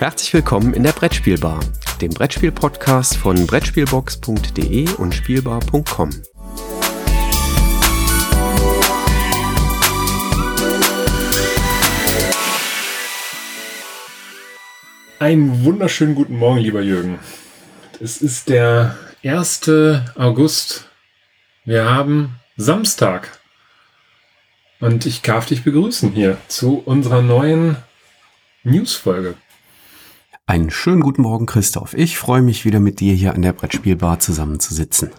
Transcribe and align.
Herzlich 0.00 0.32
willkommen 0.32 0.72
in 0.72 0.82
der 0.82 0.92
Brettspielbar, 0.92 1.60
dem 2.00 2.08
Brettspiel-Podcast 2.08 3.18
von 3.18 3.46
Brettspielbox.de 3.46 4.94
und 4.94 5.14
Spielbar.com. 5.14 6.10
Einen 15.18 15.64
wunderschönen 15.66 16.14
guten 16.14 16.38
Morgen, 16.38 16.60
lieber 16.60 16.80
Jürgen. 16.80 17.18
Es 18.00 18.22
ist 18.22 18.48
der 18.48 18.96
1. 19.22 19.68
August. 20.14 20.88
Wir 21.66 21.84
haben 21.84 22.36
Samstag. 22.56 23.38
Und 24.80 25.04
ich 25.04 25.20
darf 25.20 25.44
dich 25.44 25.62
begrüßen 25.62 26.12
hier 26.12 26.38
zu 26.48 26.78
unserer 26.78 27.20
neuen 27.20 27.76
Newsfolge. 28.64 29.34
Einen 30.50 30.70
schönen 30.72 31.00
guten 31.00 31.22
Morgen, 31.22 31.46
Christoph. 31.46 31.94
Ich 31.94 32.18
freue 32.18 32.42
mich 32.42 32.64
wieder 32.64 32.80
mit 32.80 32.98
dir 32.98 33.14
hier 33.14 33.34
an 33.34 33.42
der 33.42 33.52
Brettspielbar 33.52 34.18
zusammenzusitzen. 34.18 35.10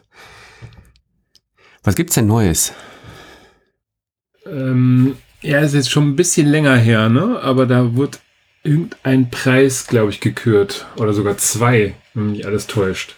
Was 1.84 1.96
gibt's 1.96 2.16
denn 2.16 2.28
Neues? 2.28 2.74
Ähm, 4.46 5.16
ja, 5.42 5.60
ist 5.60 5.74
jetzt 5.74 5.90
schon 5.90 6.10
ein 6.10 6.16
bisschen 6.18 6.48
länger 6.48 6.76
her, 6.76 7.08
ne? 7.08 7.40
Aber 7.42 7.66
da 7.66 7.96
wurde 7.96 8.18
irgendein 8.64 9.30
Preis, 9.30 9.88
glaube 9.88 10.10
ich, 10.10 10.20
gekürt. 10.20 10.86
Oder 10.98 11.14
sogar 11.14 11.38
zwei, 11.38 11.96
wenn 12.14 12.32
mich 12.32 12.46
alles 12.46 12.68
täuscht. 12.68 13.16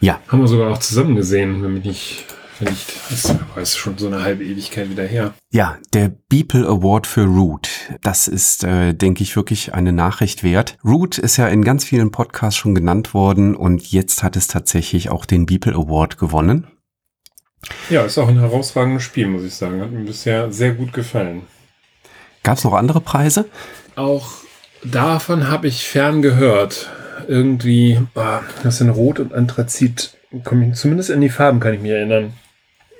Ja. 0.00 0.20
Haben 0.28 0.42
wir 0.42 0.48
sogar 0.48 0.70
auch 0.70 0.80
zusammen 0.80 1.16
gesehen, 1.16 1.62
wenn 1.62 1.72
mich 1.72 1.84
nicht 1.84 2.24
ich, 2.60 2.86
das 3.10 3.36
ist 3.56 3.76
schon 3.76 3.98
so 3.98 4.06
eine 4.06 4.22
halbe 4.22 4.44
Ewigkeit 4.44 4.90
wieder 4.90 5.04
her. 5.04 5.34
Ja, 5.50 5.78
der 5.92 6.10
Beeple 6.28 6.66
Award 6.66 7.06
für 7.06 7.24
Root. 7.24 7.68
Das 8.02 8.28
ist, 8.28 8.64
äh, 8.64 8.94
denke 8.94 9.22
ich, 9.22 9.36
wirklich 9.36 9.74
eine 9.74 9.92
Nachricht 9.92 10.42
wert. 10.42 10.76
Root 10.84 11.18
ist 11.18 11.36
ja 11.36 11.48
in 11.48 11.64
ganz 11.64 11.84
vielen 11.84 12.10
Podcasts 12.10 12.58
schon 12.58 12.74
genannt 12.74 13.14
worden 13.14 13.54
und 13.54 13.90
jetzt 13.92 14.22
hat 14.22 14.36
es 14.36 14.46
tatsächlich 14.46 15.10
auch 15.10 15.24
den 15.24 15.46
Beeple 15.46 15.74
Award 15.74 16.18
gewonnen. 16.18 16.66
Ja, 17.90 18.04
ist 18.04 18.18
auch 18.18 18.28
ein 18.28 18.38
herausragendes 18.38 19.02
Spiel, 19.02 19.26
muss 19.26 19.42
ich 19.42 19.54
sagen. 19.54 19.80
Hat 19.80 19.90
mir 19.90 20.04
bisher 20.04 20.52
sehr 20.52 20.72
gut 20.72 20.92
gefallen. 20.92 21.42
Gab 22.42 22.58
es 22.58 22.64
noch 22.64 22.74
andere 22.74 23.00
Preise? 23.00 23.46
Auch 23.96 24.30
davon 24.84 25.48
habe 25.48 25.68
ich 25.68 25.86
fern 25.86 26.22
gehört. 26.22 26.90
Irgendwie, 27.26 28.00
oh, 28.14 28.38
das 28.62 28.78
sind 28.78 28.90
Rot 28.90 29.18
und 29.18 29.34
Anthrazit. 29.34 30.16
Zumindest 30.74 31.10
an 31.10 31.20
die 31.20 31.30
Farben 31.30 31.58
kann 31.58 31.74
ich 31.74 31.80
mich 31.80 31.90
erinnern. 31.90 32.32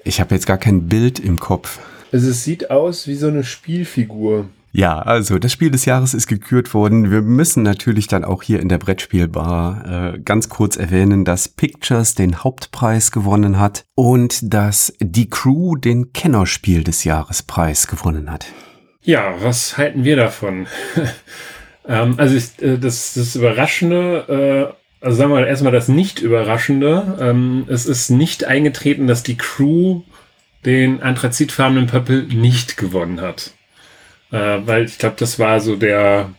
Ich 0.09 0.21
habe 0.21 0.35
jetzt 0.35 0.47
gar 0.47 0.57
kein 0.57 0.89
Bild 0.89 1.19
im 1.19 1.39
Kopf. 1.39 1.81
Also 2.13 2.31
es 2.31 2.43
sieht 2.43 2.71
aus 2.71 3.07
wie 3.07 3.15
so 3.15 3.27
eine 3.27 3.45
Spielfigur. 3.45 4.49
Ja, 4.73 5.01
also 5.01 5.39
das 5.39 5.53
Spiel 5.53 5.71
des 5.71 5.85
Jahres 5.85 6.15
ist 6.15 6.27
gekürt 6.27 6.73
worden. 6.73 7.11
Wir 7.11 7.21
müssen 7.21 7.63
natürlich 7.63 8.07
dann 8.07 8.25
auch 8.25 8.43
hier 8.43 8.61
in 8.61 8.71
der 8.71 8.79
Brettspielbar 8.79 10.15
äh, 10.15 10.19
ganz 10.19 10.49
kurz 10.49 10.79
erwähnen, 10.79 11.27
dass 11.27 11.51
Pictures 11.51 12.15
den 12.15 12.43
Hauptpreis 12.43 13.13
gewonnen 13.13 13.61
hat 13.61 13.85
und 13.95 14.55
dass 14.55 14.95
die 14.99 15.29
Crew 15.29 15.77
den 15.77 16.15
Kennerspiel 16.15 16.85
des 16.85 17.05
Jahrespreis 17.05 17.87
gewonnen 17.87 18.33
hat. 18.33 18.47
Ja, 19.03 19.35
was 19.43 19.77
halten 19.77 20.05
wir 20.05 20.17
davon? 20.17 20.69
ähm, 21.87 22.15
also 22.17 22.35
ich, 22.35 22.63
äh, 22.63 22.79
das, 22.79 23.13
das 23.13 23.37
Überraschende, 23.37 24.73
äh, 24.73 24.88
also 25.01 25.17
sagen 25.17 25.33
wir 25.33 25.47
erstmal 25.47 25.73
das 25.73 25.89
Nicht-Überraschende, 25.89 27.19
ähm, 27.21 27.67
es 27.69 27.87
ist 27.87 28.11
nicht 28.11 28.45
eingetreten, 28.45 29.07
dass 29.07 29.23
die 29.23 29.37
Crew 29.37 30.03
den 30.65 31.03
anthrazitfarbenen 31.03 31.87
Pöppel 31.87 32.25
nicht 32.25 32.77
gewonnen 32.77 33.21
hat. 33.21 33.53
Äh, 34.33 34.59
weil 34.67 34.85
ich 34.85 34.99
glaube, 34.99 35.17
das 35.19 35.39
war 35.39 35.61
so 35.61 35.77
der, 35.77 36.31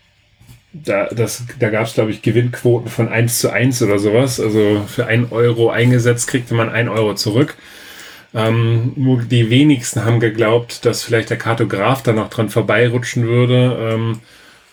da, 0.73 1.05
das, 1.07 1.43
da 1.57 1.69
gab 1.69 1.87
es, 1.87 1.93
glaube 1.93 2.11
ich, 2.11 2.21
Gewinnquoten 2.21 2.89
von 2.89 3.07
1 3.07 3.39
zu 3.39 3.51
1 3.51 3.81
oder 3.81 3.97
sowas. 3.97 4.39
Also 4.39 4.85
für 4.87 5.05
1 5.05 5.31
Euro 5.31 5.69
eingesetzt 5.69 6.27
kriegte 6.27 6.53
man 6.53 6.69
1 6.69 6.89
Euro 6.89 7.15
zurück. 7.15 7.55
Ähm, 8.33 8.93
nur 8.95 9.23
die 9.23 9.49
wenigsten 9.49 10.05
haben 10.05 10.19
geglaubt, 10.19 10.85
dass 10.85 11.03
vielleicht 11.03 11.31
der 11.31 11.37
Kartograf 11.37 12.03
da 12.03 12.11
noch 12.13 12.29
dran 12.29 12.49
vorbeirutschen 12.49 13.25
würde. 13.25 13.93
Ähm, 13.93 14.19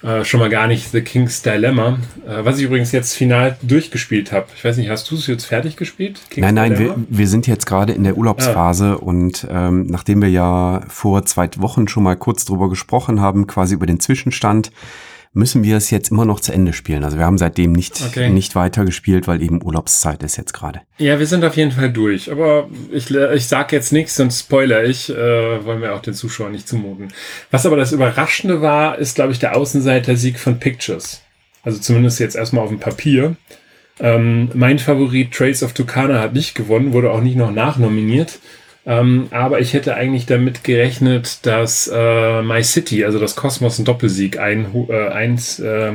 äh, 0.03 0.25
schon 0.25 0.41
mal 0.41 0.51
gar 0.51 0.67
nicht 0.67 0.91
The 0.93 1.01
King's 1.01 1.43
Dilemma, 1.43 1.99
äh, 2.27 2.45
was 2.45 2.59
ich 2.59 2.65
übrigens 2.65 2.93
jetzt 2.93 3.15
final 3.15 3.57
durchgespielt 3.63 4.31
habe. 4.31 4.47
Ich 4.55 4.65
weiß 4.65 4.77
nicht, 4.77 4.91
hast 4.91 5.11
du 5.11 5.15
es 5.15 5.27
jetzt 5.27 5.47
fertig 5.47 5.77
gespielt? 5.77 6.21
King's 6.29 6.45
nein, 6.45 6.55
nein, 6.55 6.79
wir, 6.79 6.97
wir, 7.09 7.29
sind 7.29 7.47
jetzt 7.47 7.67
gerade 7.67 7.93
in 7.93 8.05
der 8.05 8.17
Urlaubsphase 8.17 8.99
ah. 9.01 9.03
und 9.03 9.47
ähm, 9.51 9.87
nachdem 9.87 10.21
wir 10.21 10.31
ja 10.31 10.83
vor 10.89 11.25
zwei 11.25 11.49
Wochen 11.57 11.89
schon 11.89 12.03
mal 12.03 12.17
kurz 12.17 12.45
drüber 12.45 12.69
gesprochen 12.69 13.21
haben, 13.21 13.47
quasi 13.47 13.75
über 13.75 13.87
den 13.87 13.99
Zwischenstand, 13.99 14.71
müssen 15.37 15.63
wir 15.63 15.77
es 15.77 15.91
jetzt 15.91 16.11
immer 16.11 16.25
noch 16.25 16.41
zu 16.41 16.51
Ende 16.53 16.73
spielen. 16.73 17.05
Also 17.05 17.19
wir 17.19 17.27
haben 17.27 17.37
seitdem 17.37 17.73
nicht, 17.73 18.03
okay. 18.07 18.31
nicht 18.31 18.55
weiter 18.55 18.87
gespielt, 18.87 19.29
weil 19.29 19.43
eben 19.43 19.63
Urlaubszeit 19.63 20.23
ist 20.23 20.37
jetzt 20.39 20.55
gerade. 20.55 20.81
Ja, 20.97 21.19
wir 21.19 21.27
sind 21.27 21.45
auf 21.45 21.57
jeden 21.57 21.73
Fall 21.73 21.93
durch. 21.93 22.33
Aber 22.33 22.69
ich, 22.91 23.11
ich 23.11 23.47
sage 23.47 23.77
jetzt 23.77 23.93
nichts, 23.93 24.17
sonst 24.17 24.41
spoiler 24.41 24.85
ich. 24.85 25.11
Äh, 25.11 25.65
wollen 25.65 25.83
wir 25.83 25.95
auch 25.95 26.01
den 26.01 26.15
Zuschauern 26.15 26.53
nicht 26.53 26.67
zumuten. 26.67 27.09
Was 27.51 27.67
aber 27.67 27.77
das 27.77 27.93
Überraschende 27.93 28.63
war, 28.63 28.99
ist, 28.99 29.15
glaube 29.15 29.33
ich, 29.33 29.39
der 29.39 29.57
Außenseiter-Sieg 29.57 30.39
von 30.39 30.59
Pictures. 30.59 31.21
Also 31.63 31.81
zumindest 31.81 32.19
jetzt 32.19 32.35
erstmal 32.35 32.65
auf 32.65 32.71
dem 32.71 32.81
Papier. 32.81 33.37
Ähm, 34.01 34.51
mein 34.55 34.79
Favorit 34.79 35.33
Trails 35.33 35.63
of 35.63 35.75
Tucana 35.75 36.21
hat 36.21 36.33
nicht 36.33 36.55
gewonnen, 36.55 36.95
wurde 36.95 37.11
auch 37.11 37.21
nicht 37.21 37.37
noch 37.37 37.51
nachnominiert. 37.51 38.39
Ähm, 38.87 39.27
aber 39.33 39.59
ich 39.59 39.75
hätte 39.75 39.97
eigentlich 39.97 40.27
damit 40.27 40.63
gerechnet, 40.63 41.45
dass 41.45 41.91
äh, 41.93 42.43
My 42.43 42.63
City, 42.63 43.05
also 43.05 43.19
das 43.19 43.35
Kosmos, 43.35 43.79
einen 43.79 43.85
Doppelsieg 43.85 44.39
ein, 44.39 44.73
äh, 44.89 45.09
eins 45.09 45.59
äh, 45.59 45.93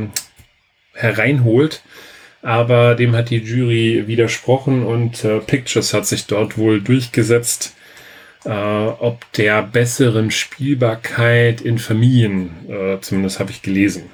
hereinholt. 0.93 1.81
Aber 2.41 2.95
dem 2.95 3.15
hat 3.15 3.29
die 3.29 3.37
Jury 3.37 4.07
widersprochen 4.07 4.83
und 4.83 5.23
äh, 5.23 5.39
Pictures 5.39 5.93
hat 5.93 6.05
sich 6.05 6.25
dort 6.25 6.57
wohl 6.57 6.81
durchgesetzt. 6.81 7.75
Äh, 8.43 8.49
ob 8.49 9.31
der 9.33 9.61
besseren 9.61 10.31
Spielbarkeit 10.31 11.61
in 11.61 11.77
Familien, 11.77 12.49
äh, 12.67 12.99
zumindest 12.99 13.39
habe 13.39 13.51
ich 13.51 13.61
gelesen. 13.61 14.09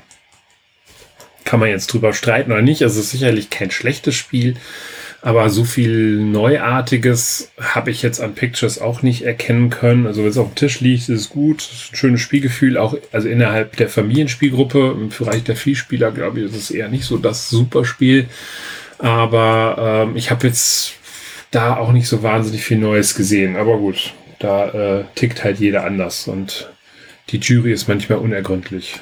Kann 1.45 1.61
man 1.61 1.69
jetzt 1.69 1.87
drüber 1.87 2.11
streiten 2.11 2.51
oder 2.51 2.61
nicht. 2.61 2.83
Also 2.83 2.99
es 2.99 3.05
ist 3.05 3.11
sicherlich 3.11 3.49
kein 3.49 3.71
schlechtes 3.71 4.15
Spiel. 4.15 4.55
Aber 5.21 5.49
so 5.49 5.63
viel 5.63 6.17
Neuartiges 6.17 7.51
habe 7.59 7.89
ich 7.89 8.03
jetzt 8.03 8.21
an 8.21 8.35
Pictures 8.35 8.79
auch 8.79 9.01
nicht 9.01 9.23
erkennen 9.23 9.69
können. 9.69 10.05
Also 10.05 10.21
wenn 10.21 10.29
es 10.29 10.37
auf 10.37 10.49
dem 10.49 10.55
Tisch 10.55 10.79
liegt, 10.79 11.09
ist 11.09 11.09
es 11.09 11.29
gut. 11.29 11.61
Ist 11.61 11.91
ein 11.91 11.95
schönes 11.95 12.21
Spielgefühl, 12.21 12.77
auch 12.77 12.95
also 13.11 13.27
innerhalb 13.27 13.75
der 13.77 13.89
Familienspielgruppe. 13.89 14.95
Im 14.95 15.09
Bereich 15.09 15.43
der 15.43 15.55
Vielspieler, 15.55 16.11
glaube 16.11 16.39
ich, 16.39 16.45
ist 16.45 16.55
es 16.55 16.71
eher 16.71 16.87
nicht 16.87 17.05
so 17.05 17.17
das 17.17 17.49
Superspiel. 17.49 18.27
Aber 18.99 20.05
ähm, 20.07 20.15
ich 20.15 20.29
habe 20.31 20.47
jetzt 20.47 20.93
da 21.51 21.77
auch 21.77 21.91
nicht 21.91 22.07
so 22.07 22.23
wahnsinnig 22.23 22.63
viel 22.63 22.77
Neues 22.77 23.15
gesehen. 23.15 23.55
Aber 23.55 23.77
gut, 23.77 24.13
da 24.39 24.99
äh, 24.99 25.03
tickt 25.15 25.43
halt 25.43 25.59
jeder 25.59 25.83
anders 25.83 26.27
und 26.27 26.69
die 27.29 27.37
Jury 27.37 27.73
ist 27.73 27.87
manchmal 27.87 28.19
unergründlich. 28.19 28.99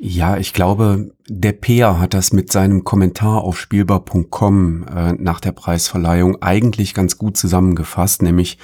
Ja, 0.00 0.36
ich 0.36 0.52
glaube, 0.52 1.12
der 1.28 1.52
Peer 1.52 1.98
hat 1.98 2.14
das 2.14 2.32
mit 2.32 2.52
seinem 2.52 2.84
Kommentar 2.84 3.42
auf 3.42 3.58
spielbar.com 3.58 4.84
äh, 4.84 5.12
nach 5.14 5.40
der 5.40 5.50
Preisverleihung 5.50 6.40
eigentlich 6.40 6.94
ganz 6.94 7.18
gut 7.18 7.36
zusammengefasst, 7.36 8.22
nämlich 8.22 8.58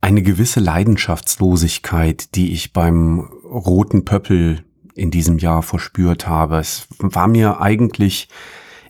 eine 0.00 0.22
gewisse 0.22 0.60
Leidenschaftslosigkeit, 0.60 2.36
die 2.36 2.52
ich 2.52 2.72
beim 2.72 3.20
roten 3.44 4.04
Pöppel 4.04 4.64
in 4.94 5.10
diesem 5.10 5.38
Jahr 5.38 5.64
verspürt 5.64 6.28
habe. 6.28 6.58
Es 6.58 6.86
war 7.00 7.26
mir 7.26 7.60
eigentlich 7.60 8.28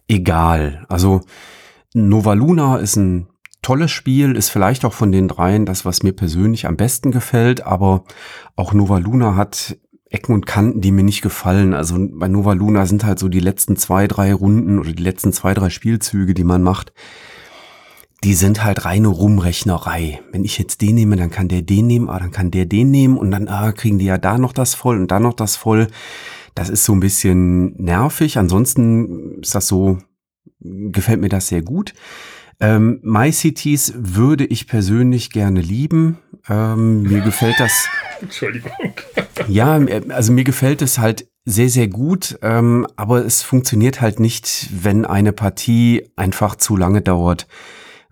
egal. 0.09 0.84
Also 0.91 1.22
Nova 1.94 2.34
Luna 2.34 2.77
ist 2.77 2.97
ein 2.97 3.28
tolles 3.62 3.91
Spiel, 3.91 4.37
ist 4.37 4.50
vielleicht 4.50 4.84
auch 4.84 4.93
von 4.93 5.10
den 5.10 5.27
dreien 5.27 5.65
das, 5.65 5.87
was 5.87 6.03
mir 6.03 6.12
persönlich 6.12 6.66
am 6.66 6.77
besten 6.77 7.12
gefällt, 7.12 7.65
aber 7.65 8.04
auch 8.57 8.74
Nova 8.74 8.98
Luna 8.98 9.36
hat 9.36 9.78
Ecken 10.12 10.34
und 10.34 10.47
Kanten, 10.47 10.80
die 10.80 10.92
mir 10.92 11.03
nicht 11.03 11.22
gefallen. 11.22 11.74
Also 11.74 11.97
bei 11.98 12.28
Nova 12.28 12.53
Luna 12.53 12.86
sind 12.86 13.04
halt 13.04 13.18
so 13.18 13.28
die 13.28 13.41
letzten 13.41 13.76
zwei, 13.76 14.06
drei 14.06 14.34
Runden 14.34 14.78
oder 14.78 14.92
die 14.92 15.03
letzten 15.03 15.32
zwei, 15.32 15.54
drei 15.54 15.70
Spielzüge, 15.70 16.34
die 16.34 16.44
man 16.44 16.62
macht, 16.62 16.92
die 18.22 18.34
sind 18.34 18.62
halt 18.62 18.84
reine 18.84 19.09
Rumrechnerei. 19.09 20.20
Wenn 20.30 20.44
ich 20.44 20.59
jetzt 20.59 20.80
den 20.80 20.94
nehme, 20.94 21.16
dann 21.16 21.30
kann 21.30 21.48
der 21.48 21.62
den 21.62 21.86
nehmen, 21.86 22.09
ah, 22.09 22.18
dann 22.18 22.30
kann 22.30 22.50
der 22.50 22.66
den 22.66 22.91
nehmen 22.91 23.16
und 23.16 23.30
dann 23.30 23.48
ah, 23.48 23.72
kriegen 23.72 23.98
die 23.98 24.04
ja 24.04 24.18
da 24.18 24.38
noch 24.38 24.53
das 24.53 24.74
voll 24.74 24.97
und 24.97 25.10
da 25.10 25.18
noch 25.18 25.34
das 25.34 25.56
voll. 25.56 25.88
Das 26.54 26.68
ist 26.68 26.84
so 26.84 26.92
ein 26.92 27.00
bisschen 27.00 27.74
nervig. 27.82 28.38
Ansonsten 28.38 29.41
ist 29.41 29.54
das 29.54 29.66
so, 29.66 29.98
gefällt 30.60 31.20
mir 31.20 31.30
das 31.30 31.48
sehr 31.48 31.62
gut. 31.62 31.94
Ähm, 32.60 33.00
MyCities 33.03 33.94
würde 33.97 34.44
ich 34.44 34.68
persönlich 34.68 35.30
gerne 35.30 35.60
lieben. 35.60 36.18
Ähm, 36.48 37.03
mir 37.03 37.22
gefällt 37.22 37.59
das. 37.59 37.88
Entschuldigung. 38.20 38.70
Ja, 39.48 39.80
also 40.09 40.33
mir 40.33 40.44
gefällt 40.44 40.83
es 40.83 40.98
halt 40.98 41.27
sehr, 41.44 41.68
sehr 41.68 41.89
gut, 41.89 42.39
ähm, 42.42 42.86
aber 42.97 43.24
es 43.24 43.42
funktioniert 43.42 44.00
halt 44.00 44.21
nicht, 44.21 44.68
wenn 44.72 45.04
eine 45.04 45.33
Partie 45.33 46.09
einfach 46.16 46.56
zu 46.56 46.77
lange 46.77 47.00
dauert. 47.03 47.47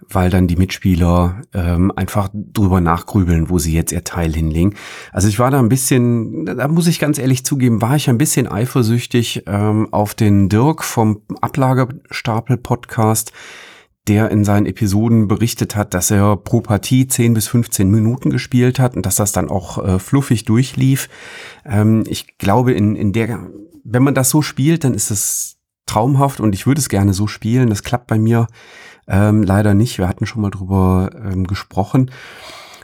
weil 0.08 0.30
dann 0.30 0.46
die 0.46 0.56
Mitspieler 0.56 1.42
ähm, 1.54 1.92
einfach 1.94 2.30
drüber 2.32 2.80
nachgrübeln, 2.80 3.50
wo 3.50 3.58
sie 3.58 3.72
jetzt 3.72 3.92
ihr 3.92 4.04
Teil 4.04 4.32
hinlegen. 4.32 4.74
Also 5.12 5.28
ich 5.28 5.38
war 5.38 5.50
da 5.50 5.58
ein 5.58 5.68
bisschen, 5.68 6.46
da 6.46 6.68
muss 6.68 6.86
ich 6.86 6.98
ganz 6.98 7.18
ehrlich 7.18 7.44
zugeben, 7.44 7.82
war 7.82 7.96
ich 7.96 8.08
ein 8.08 8.18
bisschen 8.18 8.48
eifersüchtig 8.50 9.44
ähm, 9.46 9.88
auf 9.92 10.14
den 10.14 10.48
Dirk 10.48 10.82
vom 10.84 11.22
Ablagestapel-Podcast, 11.40 13.32
der 14.08 14.30
in 14.30 14.44
seinen 14.44 14.66
Episoden 14.66 15.28
berichtet 15.28 15.76
hat, 15.76 15.94
dass 15.94 16.10
er 16.10 16.36
pro 16.36 16.60
Partie 16.60 17.06
10 17.06 17.34
bis 17.34 17.48
15 17.48 17.90
Minuten 17.90 18.30
gespielt 18.30 18.78
hat 18.78 18.96
und 18.96 19.04
dass 19.06 19.16
das 19.16 19.32
dann 19.32 19.48
auch 19.48 19.84
äh, 19.84 19.98
fluffig 19.98 20.44
durchlief. 20.44 21.08
Ähm, 21.64 22.04
ich 22.06 22.38
glaube, 22.38 22.72
in, 22.72 22.96
in 22.96 23.12
der, 23.12 23.46
wenn 23.84 24.02
man 24.02 24.14
das 24.14 24.30
so 24.30 24.42
spielt, 24.42 24.84
dann 24.84 24.94
ist 24.94 25.10
es 25.10 25.58
traumhaft 25.86 26.40
und 26.40 26.54
ich 26.54 26.66
würde 26.66 26.80
es 26.80 26.88
gerne 26.88 27.12
so 27.12 27.26
spielen. 27.26 27.68
Das 27.68 27.82
klappt 27.82 28.06
bei 28.06 28.18
mir 28.18 28.46
ähm, 29.06 29.42
leider 29.42 29.74
nicht. 29.74 29.98
Wir 29.98 30.08
hatten 30.08 30.26
schon 30.26 30.42
mal 30.42 30.50
drüber 30.50 31.10
ähm, 31.14 31.46
gesprochen. 31.46 32.10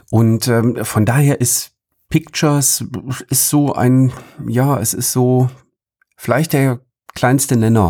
Und 0.09 0.47
ähm, 0.47 0.77
von 0.83 1.05
daher 1.05 1.41
ist 1.41 1.71
Pictures 2.09 2.85
ist 3.29 3.49
so 3.49 3.73
ein, 3.73 4.13
ja, 4.47 4.79
es 4.79 4.93
ist 4.93 5.11
so 5.11 5.49
vielleicht 6.15 6.53
der 6.53 6.79
kleinste 7.15 7.57
Nenner 7.57 7.89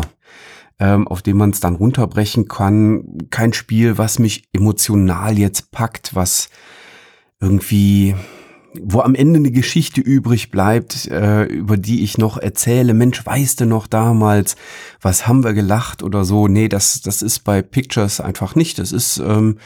ähm, 0.78 1.08
auf 1.08 1.22
dem 1.22 1.36
man 1.38 1.50
es 1.50 1.60
dann 1.60 1.76
runterbrechen 1.76 2.48
kann. 2.48 3.18
Kein 3.30 3.52
Spiel, 3.52 3.98
was 3.98 4.18
mich 4.18 4.44
emotional 4.52 5.38
jetzt 5.38 5.70
packt, 5.70 6.14
was 6.14 6.48
irgendwie 7.40 8.14
wo 8.80 9.00
am 9.00 9.14
Ende 9.14 9.38
eine 9.38 9.50
Geschichte 9.50 10.00
übrig 10.00 10.50
bleibt, 10.50 11.06
äh, 11.08 11.44
über 11.44 11.76
die 11.76 12.02
ich 12.04 12.18
noch 12.18 12.36
erzähle, 12.36 12.94
Mensch, 12.94 13.24
weißt 13.24 13.60
du 13.60 13.66
noch 13.66 13.86
damals, 13.86 14.56
was 15.00 15.26
haben 15.26 15.44
wir 15.44 15.54
gelacht 15.54 16.02
oder 16.02 16.24
so. 16.24 16.48
Nee, 16.48 16.68
das, 16.68 17.00
das 17.00 17.22
ist 17.22 17.40
bei 17.40 17.62
Pictures 17.62 18.20
einfach 18.20 18.54
nicht. 18.54 18.78
Das 18.78 18.92
ist 18.92 19.18
ähm, 19.18 19.58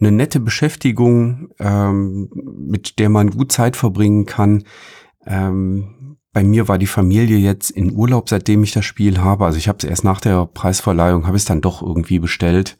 eine 0.00 0.12
nette 0.12 0.40
Beschäftigung, 0.40 1.50
ähm, 1.58 2.30
mit 2.56 2.98
der 2.98 3.10
man 3.10 3.30
gut 3.30 3.52
Zeit 3.52 3.76
verbringen 3.76 4.26
kann. 4.26 4.64
Ähm, 5.26 5.94
bei 6.38 6.44
mir 6.44 6.68
war 6.68 6.78
die 6.78 6.86
Familie 6.86 7.36
jetzt 7.36 7.68
in 7.68 7.90
Urlaub, 7.90 8.28
seitdem 8.28 8.62
ich 8.62 8.70
das 8.70 8.84
Spiel 8.84 9.18
habe. 9.18 9.44
Also 9.44 9.58
ich 9.58 9.66
habe 9.66 9.78
es 9.78 9.84
erst 9.84 10.04
nach 10.04 10.20
der 10.20 10.46
Preisverleihung, 10.46 11.26
habe 11.26 11.36
es 11.36 11.44
dann 11.44 11.60
doch 11.60 11.82
irgendwie 11.82 12.20
bestellt, 12.20 12.78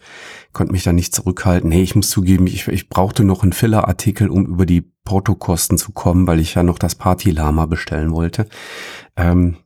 konnte 0.53 0.71
mich 0.71 0.85
da 0.85 0.93
nicht 0.93 1.13
zurückhalten. 1.13 1.69
Nee, 1.69 1.83
ich 1.83 1.97
muss 1.97 2.09
zugeben, 2.09 2.47
ich, 2.47 2.69
ich 2.69 2.89
brauchte 2.89 3.25
noch 3.25 3.43
einen 3.43 3.53
Filler-Artikel, 3.53 4.29
um 4.29 4.47
über 4.47 4.65
die 4.65 4.83
Portokosten 5.03 5.77
zu 5.77 5.91
kommen, 5.91 6.29
weil 6.29 6.39
ich 6.39 6.55
ja 6.55 6.63
noch 6.63 6.79
das 6.79 6.95
Party-Lama 6.95 7.67
bestellen 7.67 8.13
wollte. 8.13 8.47
Ähm, 9.17 9.57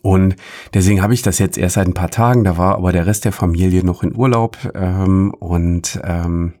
und 0.00 0.36
deswegen 0.72 1.02
habe 1.02 1.12
ich 1.12 1.22
das 1.22 1.40
jetzt 1.40 1.58
erst 1.58 1.74
seit 1.74 1.88
ein 1.88 1.94
paar 1.94 2.12
Tagen. 2.12 2.44
Da 2.44 2.56
war 2.56 2.76
aber 2.76 2.92
der 2.92 3.06
Rest 3.06 3.24
der 3.24 3.32
Familie 3.32 3.82
noch 3.82 4.04
in 4.04 4.14
Urlaub. 4.14 4.58
Ähm, 4.76 5.34
und 5.40 5.98
ähm, 6.04 6.52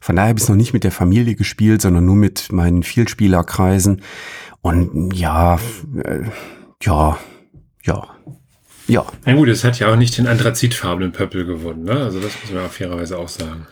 von 0.00 0.16
daher 0.16 0.30
habe 0.30 0.38
ich 0.40 0.42
es 0.42 0.48
noch 0.48 0.56
nicht 0.56 0.72
mit 0.72 0.82
der 0.82 0.90
Familie 0.90 1.36
gespielt, 1.36 1.80
sondern 1.80 2.04
nur 2.04 2.16
mit 2.16 2.50
meinen 2.50 2.82
Vielspielerkreisen. 2.82 4.02
Und 4.62 5.12
ja, 5.14 5.58
äh, 6.04 6.22
ja, 6.80 7.18
ja, 7.84 8.08
ja. 8.86 9.04
Na 9.24 9.34
gut, 9.34 9.48
es 9.48 9.64
hat 9.64 9.78
ja 9.78 9.92
auch 9.92 9.96
nicht 9.96 10.16
den 10.18 10.26
anthrazitfarbenen 10.26 11.12
Pöppel 11.12 11.44
gewonnen, 11.44 11.84
ne? 11.84 11.92
Also 11.96 12.20
das 12.20 12.32
muss 12.40 12.52
man 12.52 12.66
auch 12.66 12.70
fairerweise 12.70 13.18
auch 13.18 13.28
sagen. 13.28 13.66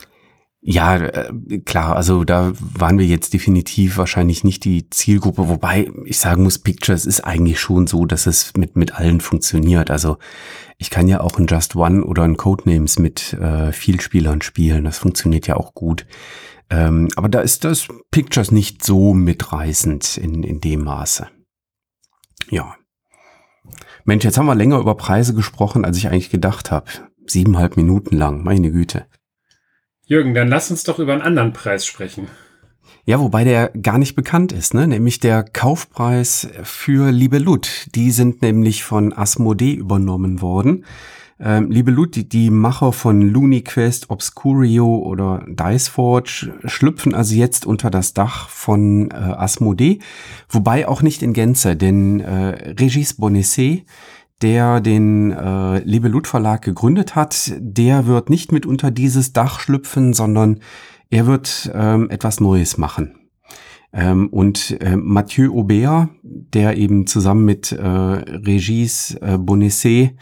Ja, 0.62 0.96
äh, 0.98 1.32
klar, 1.64 1.96
also 1.96 2.24
da 2.24 2.52
waren 2.58 2.98
wir 2.98 3.06
jetzt 3.06 3.32
definitiv 3.32 3.96
wahrscheinlich 3.96 4.44
nicht 4.44 4.64
die 4.64 4.90
Zielgruppe, 4.90 5.48
wobei 5.48 5.90
ich 6.04 6.18
sagen 6.18 6.42
muss, 6.42 6.58
Pictures 6.58 7.06
ist 7.06 7.22
eigentlich 7.22 7.58
schon 7.58 7.86
so, 7.86 8.04
dass 8.04 8.26
es 8.26 8.52
mit, 8.58 8.76
mit 8.76 8.94
allen 8.94 9.20
funktioniert. 9.20 9.90
Also 9.90 10.18
ich 10.76 10.90
kann 10.90 11.08
ja 11.08 11.20
auch 11.20 11.38
ein 11.38 11.46
Just 11.46 11.76
One 11.76 12.04
oder 12.04 12.24
ein 12.24 12.36
Codenames 12.36 12.98
mit 12.98 13.32
äh, 13.34 13.72
Spielern 13.72 14.42
spielen, 14.42 14.84
das 14.84 14.98
funktioniert 14.98 15.46
ja 15.46 15.56
auch 15.56 15.72
gut. 15.74 16.04
Ähm, 16.70 17.08
aber 17.16 17.28
da 17.28 17.40
ist 17.40 17.64
das 17.64 17.88
Pictures 18.10 18.52
nicht 18.52 18.84
so 18.84 19.12
mitreißend 19.12 20.16
in, 20.16 20.42
in 20.44 20.60
dem 20.60 20.84
Maße. 20.84 21.28
Ja. 22.48 22.76
Mensch, 24.04 24.24
jetzt 24.24 24.38
haben 24.38 24.46
wir 24.46 24.54
länger 24.54 24.78
über 24.78 24.94
Preise 24.94 25.34
gesprochen, 25.34 25.84
als 25.84 25.96
ich 25.98 26.08
eigentlich 26.08 26.30
gedacht 26.30 26.70
habe. 26.70 26.86
Siebeneinhalb 27.26 27.76
Minuten 27.76 28.16
lang, 28.16 28.42
meine 28.42 28.70
Güte. 28.70 29.06
Jürgen, 30.06 30.34
dann 30.34 30.48
lass 30.48 30.70
uns 30.70 30.84
doch 30.84 30.98
über 30.98 31.12
einen 31.12 31.22
anderen 31.22 31.52
Preis 31.52 31.86
sprechen. 31.86 32.28
Ja, 33.04 33.20
wobei 33.20 33.44
der 33.44 33.68
gar 33.70 33.98
nicht 33.98 34.14
bekannt 34.14 34.52
ist, 34.52 34.74
ne? 34.74 34.86
nämlich 34.86 35.20
der 35.20 35.42
Kaufpreis 35.42 36.48
für 36.62 37.10
Liebe 37.10 37.38
Lut. 37.38 37.86
Die 37.94 38.10
sind 38.10 38.42
nämlich 38.42 38.84
von 38.84 39.12
Asmodee 39.12 39.72
übernommen 39.72 40.40
worden. 40.40 40.84
Ähm, 41.42 41.70
liebe 41.70 41.90
Lut, 41.90 42.16
die, 42.16 42.28
die 42.28 42.50
Macher 42.50 42.92
von 42.92 43.22
Looney 43.22 43.62
Quest, 43.62 44.10
Obscurio 44.10 44.96
oder 44.98 45.42
Diceforge 45.48 46.52
schlüpfen 46.66 47.14
also 47.14 47.34
jetzt 47.34 47.64
unter 47.64 47.90
das 47.90 48.12
Dach 48.12 48.50
von 48.50 49.10
äh, 49.10 49.14
Asmodee, 49.14 50.00
wobei 50.50 50.86
auch 50.86 51.00
nicht 51.00 51.22
in 51.22 51.32
Gänze, 51.32 51.76
denn 51.76 52.20
äh, 52.20 52.74
Regis 52.78 53.14
Bonesset, 53.14 53.86
der 54.42 54.82
den 54.82 55.30
äh, 55.30 55.78
Liebe 55.78 56.08
Lut 56.08 56.26
Verlag 56.26 56.60
gegründet 56.60 57.14
hat, 57.14 57.52
der 57.58 58.06
wird 58.06 58.28
nicht 58.28 58.52
mit 58.52 58.66
unter 58.66 58.90
dieses 58.90 59.32
Dach 59.32 59.60
schlüpfen, 59.60 60.12
sondern 60.12 60.60
er 61.08 61.26
wird 61.26 61.70
ähm, 61.74 62.10
etwas 62.10 62.40
Neues 62.40 62.76
machen. 62.76 63.14
Ähm, 63.94 64.28
und 64.28 64.78
äh, 64.82 64.94
Mathieu 64.96 65.58
Aubert, 65.58 66.10
der 66.22 66.76
eben 66.76 67.06
zusammen 67.06 67.46
mit 67.46 67.72
äh, 67.72 67.82
Regis 67.82 69.16
äh, 69.22 69.38
Bonesset 69.38 70.16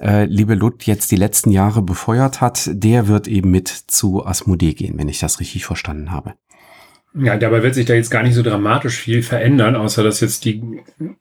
äh, 0.00 0.24
liebe 0.24 0.54
Lut 0.54 0.84
jetzt 0.84 1.10
die 1.10 1.16
letzten 1.16 1.50
Jahre 1.50 1.82
befeuert 1.82 2.40
hat, 2.40 2.68
der 2.72 3.08
wird 3.08 3.28
eben 3.28 3.50
mit 3.50 3.68
zu 3.68 4.24
Asmodee 4.26 4.74
gehen, 4.74 4.98
wenn 4.98 5.08
ich 5.08 5.18
das 5.18 5.40
richtig 5.40 5.64
verstanden 5.64 6.10
habe. 6.10 6.34
Ja, 7.14 7.36
dabei 7.36 7.62
wird 7.62 7.74
sich 7.74 7.86
da 7.86 7.94
jetzt 7.94 8.10
gar 8.10 8.22
nicht 8.22 8.34
so 8.34 8.42
dramatisch 8.42 8.98
viel 8.98 9.22
verändern, 9.22 9.74
außer 9.74 10.02
dass 10.02 10.20
jetzt 10.20 10.44
die 10.44 10.62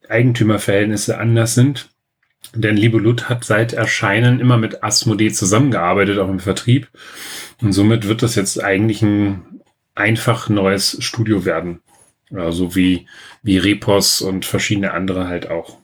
Eigentümerverhältnisse 0.09 1.17
anders 1.17 1.55
sind. 1.55 1.89
Denn 2.53 2.75
Liebe 2.77 2.97
Lut 2.97 3.29
hat 3.29 3.43
seit 3.43 3.73
Erscheinen 3.73 4.39
immer 4.39 4.57
mit 4.57 4.83
Asmodee 4.83 5.31
zusammengearbeitet, 5.31 6.19
auch 6.19 6.29
im 6.29 6.39
Vertrieb. 6.39 6.89
Und 7.61 7.71
somit 7.71 8.07
wird 8.07 8.23
das 8.23 8.35
jetzt 8.35 8.61
eigentlich 8.61 9.01
ein 9.01 9.61
einfach 9.95 10.49
neues 10.49 10.97
Studio 10.99 11.45
werden. 11.45 11.79
Also 12.33 12.75
wie, 12.75 13.07
wie 13.43 13.57
Repos 13.57 14.21
und 14.21 14.45
verschiedene 14.45 14.91
andere 14.91 15.27
halt 15.27 15.49
auch. 15.49 15.77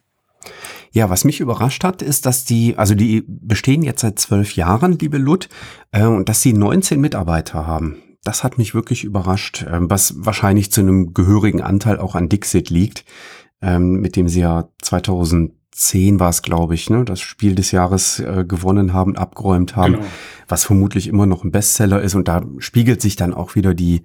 Ja, 0.93 1.09
was 1.09 1.23
mich 1.23 1.39
überrascht 1.39 1.83
hat, 1.85 2.01
ist, 2.01 2.25
dass 2.25 2.43
die, 2.43 2.77
also 2.77 2.95
die 2.95 3.23
bestehen 3.25 3.81
jetzt 3.81 4.01
seit 4.01 4.19
zwölf 4.19 4.55
Jahren, 4.55 4.97
liebe 4.99 5.17
Lut, 5.17 5.47
äh, 5.91 6.05
und 6.05 6.27
dass 6.27 6.41
sie 6.41 6.53
19 6.53 6.99
Mitarbeiter 6.99 7.65
haben. 7.65 7.97
Das 8.23 8.43
hat 8.43 8.57
mich 8.57 8.75
wirklich 8.75 9.05
überrascht, 9.05 9.63
äh, 9.63 9.77
was 9.79 10.13
wahrscheinlich 10.17 10.71
zu 10.71 10.81
einem 10.81 11.13
gehörigen 11.13 11.61
Anteil 11.61 11.97
auch 11.97 12.15
an 12.15 12.27
Dixit 12.27 12.69
liegt, 12.69 13.05
ähm, 13.61 14.01
mit 14.01 14.17
dem 14.17 14.27
sie 14.27 14.41
ja 14.41 14.67
2010 14.81 16.19
war 16.19 16.29
es, 16.29 16.41
glaube 16.41 16.75
ich, 16.75 16.89
ne, 16.89 17.05
das 17.05 17.21
Spiel 17.21 17.55
des 17.55 17.71
Jahres 17.71 18.19
äh, 18.19 18.43
gewonnen 18.45 18.91
haben, 18.91 19.15
abgeräumt 19.15 19.77
haben, 19.77 19.93
genau. 19.93 20.05
was 20.49 20.65
vermutlich 20.65 21.07
immer 21.07 21.25
noch 21.25 21.45
ein 21.45 21.51
Bestseller 21.51 22.01
ist. 22.01 22.15
Und 22.15 22.27
da 22.27 22.43
spiegelt 22.57 23.01
sich 23.01 23.15
dann 23.15 23.33
auch 23.33 23.55
wieder 23.55 23.73
die 23.73 24.03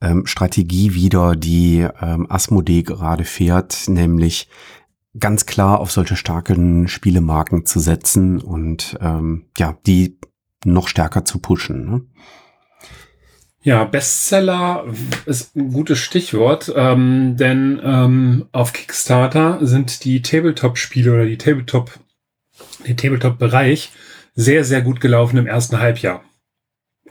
ähm, 0.00 0.26
Strategie 0.26 0.94
wieder, 0.94 1.36
die 1.36 1.86
ähm, 2.00 2.26
Asmodee 2.28 2.82
gerade 2.82 3.24
fährt, 3.24 3.84
nämlich 3.88 4.48
ganz 5.18 5.46
klar 5.46 5.80
auf 5.80 5.90
solche 5.90 6.16
starken 6.16 6.88
Spielemarken 6.88 7.66
zu 7.66 7.80
setzen 7.80 8.40
und 8.40 8.96
ähm, 9.00 9.46
ja, 9.56 9.78
die 9.86 10.18
noch 10.64 10.88
stärker 10.88 11.24
zu 11.24 11.38
pushen. 11.38 11.90
Ne? 11.90 12.02
Ja, 13.62 13.84
Bestseller 13.84 14.84
ist 15.24 15.56
ein 15.56 15.72
gutes 15.72 15.98
Stichwort, 15.98 16.72
ähm, 16.76 17.36
denn 17.36 17.80
ähm, 17.82 18.46
auf 18.52 18.72
Kickstarter 18.72 19.58
sind 19.60 20.04
die 20.04 20.22
Tabletop-Spiele 20.22 21.12
oder 21.12 21.26
die 21.26 21.38
Tabletop, 21.38 21.98
der 22.86 22.96
Tabletop-Bereich 22.96 23.92
sehr, 24.34 24.64
sehr 24.64 24.82
gut 24.82 25.00
gelaufen 25.00 25.38
im 25.38 25.48
ersten 25.48 25.80
Halbjahr. 25.80 26.22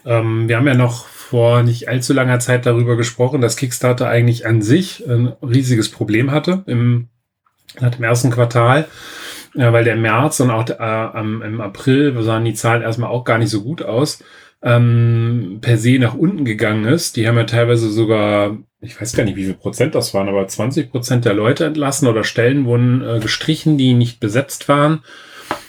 Ähm, 0.06 0.48
wir 0.48 0.56
haben 0.58 0.68
ja 0.68 0.76
noch 0.76 1.08
vor 1.08 1.64
nicht 1.64 1.90
allzu 1.90 2.14
langer 2.14 2.40
Zeit 2.40 2.66
darüber 2.66 2.96
gesprochen, 2.96 3.42
dass 3.42 3.58
Kickstarter 3.58 4.08
eigentlich 4.08 4.46
an 4.46 4.62
sich 4.62 5.06
ein 5.10 5.34
riesiges 5.42 5.90
Problem 5.90 6.32
hatte 6.32 6.64
im 6.68 7.10
nach 7.82 7.96
dem 7.96 8.04
ersten 8.04 8.32
Quartal, 8.32 8.88
äh, 9.56 9.72
weil 9.72 9.84
der 9.84 9.96
März 9.96 10.40
und 10.40 10.52
auch 10.52 10.68
äh, 10.68 11.20
im 11.20 11.62
April 11.62 12.22
sahen 12.22 12.46
die 12.46 12.54
Zahlen 12.54 12.82
erstmal 12.82 13.10
auch 13.10 13.24
gar 13.24 13.38
nicht 13.38 13.50
so 13.50 13.64
gut 13.64 13.84
aus, 13.84 14.24
ähm, 14.62 15.60
per 15.62 15.78
se 15.78 16.00
nach 16.00 16.16
unten 16.16 16.44
gegangen 16.44 16.86
ist. 16.86 17.16
Die 17.16 17.28
haben 17.28 17.38
ja 17.38 17.44
teilweise 17.44 17.90
sogar, 17.90 18.58
ich 18.82 19.00
weiß 19.00 19.16
gar 19.16 19.24
nicht, 19.24 19.36
wie 19.36 19.46
viel 19.46 19.54
Prozent 19.54 19.96
das 19.96 20.14
waren, 20.14 20.28
aber 20.28 20.48
20 20.48 20.92
Prozent 20.92 21.26
der 21.26 21.34
Leute 21.34 21.66
entlassen 21.66 22.08
oder 22.08 22.24
Stellen 22.24 22.66
wurden 22.66 23.02
äh, 23.02 23.20
gestrichen, 23.20 23.78
die 23.78 23.94
nicht 23.94 24.20
besetzt 24.20 24.68
waren. 24.68 25.04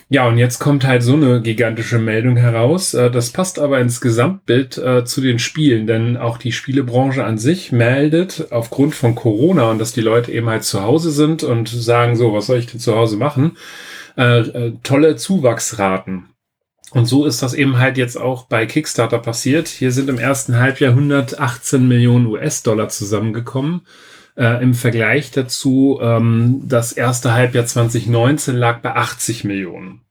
Ja, 0.09 0.29
und 0.29 0.39
jetzt 0.39 0.61
kommt 0.61 0.87
halt 0.87 1.03
so 1.03 1.15
eine 1.15 1.43
gigantische 1.43 1.99
Meldung 1.99 2.37
heraus. 2.37 2.95
Äh, 2.95 3.11
das 3.11 3.31
passt 3.31 3.59
aber 3.59 3.81
ins 3.81 4.01
Gesamtbild 4.01 4.79
äh, 4.79 5.05
zu 5.05 5.21
den 5.21 5.41
Spielen, 5.41 5.89
denn 5.89 6.17
auch 6.17 6.39
die 6.39 6.53
Spielebranche 6.53 7.25
an 7.25 7.39
sich 7.39 7.73
meldet 7.73 8.53
aufgrund 8.53 8.95
von 8.95 9.17
Corona 9.17 9.71
und 9.71 9.81
dass 9.81 9.93
die 9.93 10.01
Leute 10.01 10.31
eben 10.31 10.49
halt 10.49 10.63
zu 10.63 10.83
Hause 10.83 11.11
sind 11.11 11.43
und 11.43 11.69
sagen 11.69 12.15
so, 12.15 12.33
was 12.33 12.47
soll 12.47 12.59
ich 12.59 12.67
denn 12.67 12.79
zu 12.79 12.95
Hause 12.95 13.17
machen? 13.17 13.57
Äh, 14.15 14.73
tolle 14.85 15.17
Zuwachsraten. 15.17 16.29
Und 16.93 17.07
so 17.07 17.27
ist 17.27 17.43
das 17.43 17.53
eben 17.53 17.79
halt 17.79 17.99
jetzt 17.99 18.17
auch 18.17 18.47
bei 18.47 18.65
Kickstarter 18.65 19.19
passiert. 19.19 19.67
Hier 19.67 19.91
sind 19.91 20.09
im 20.09 20.19
ersten 20.19 20.57
Halbjahr 20.57 20.93
118 20.93 21.87
Millionen 21.87 22.27
US-Dollar 22.27 22.89
zusammengekommen. 22.89 23.83
Äh, 24.37 24.63
Im 24.63 24.75
Vergleich 24.75 25.31
dazu, 25.31 25.99
ähm, 26.03 26.63
das 26.67 26.93
erste 26.93 27.33
Halbjahr 27.33 27.65
2019 27.65 28.55
lag 28.57 28.81
bei 28.81 28.95
80 28.95 29.45
Millionen. 29.45 30.03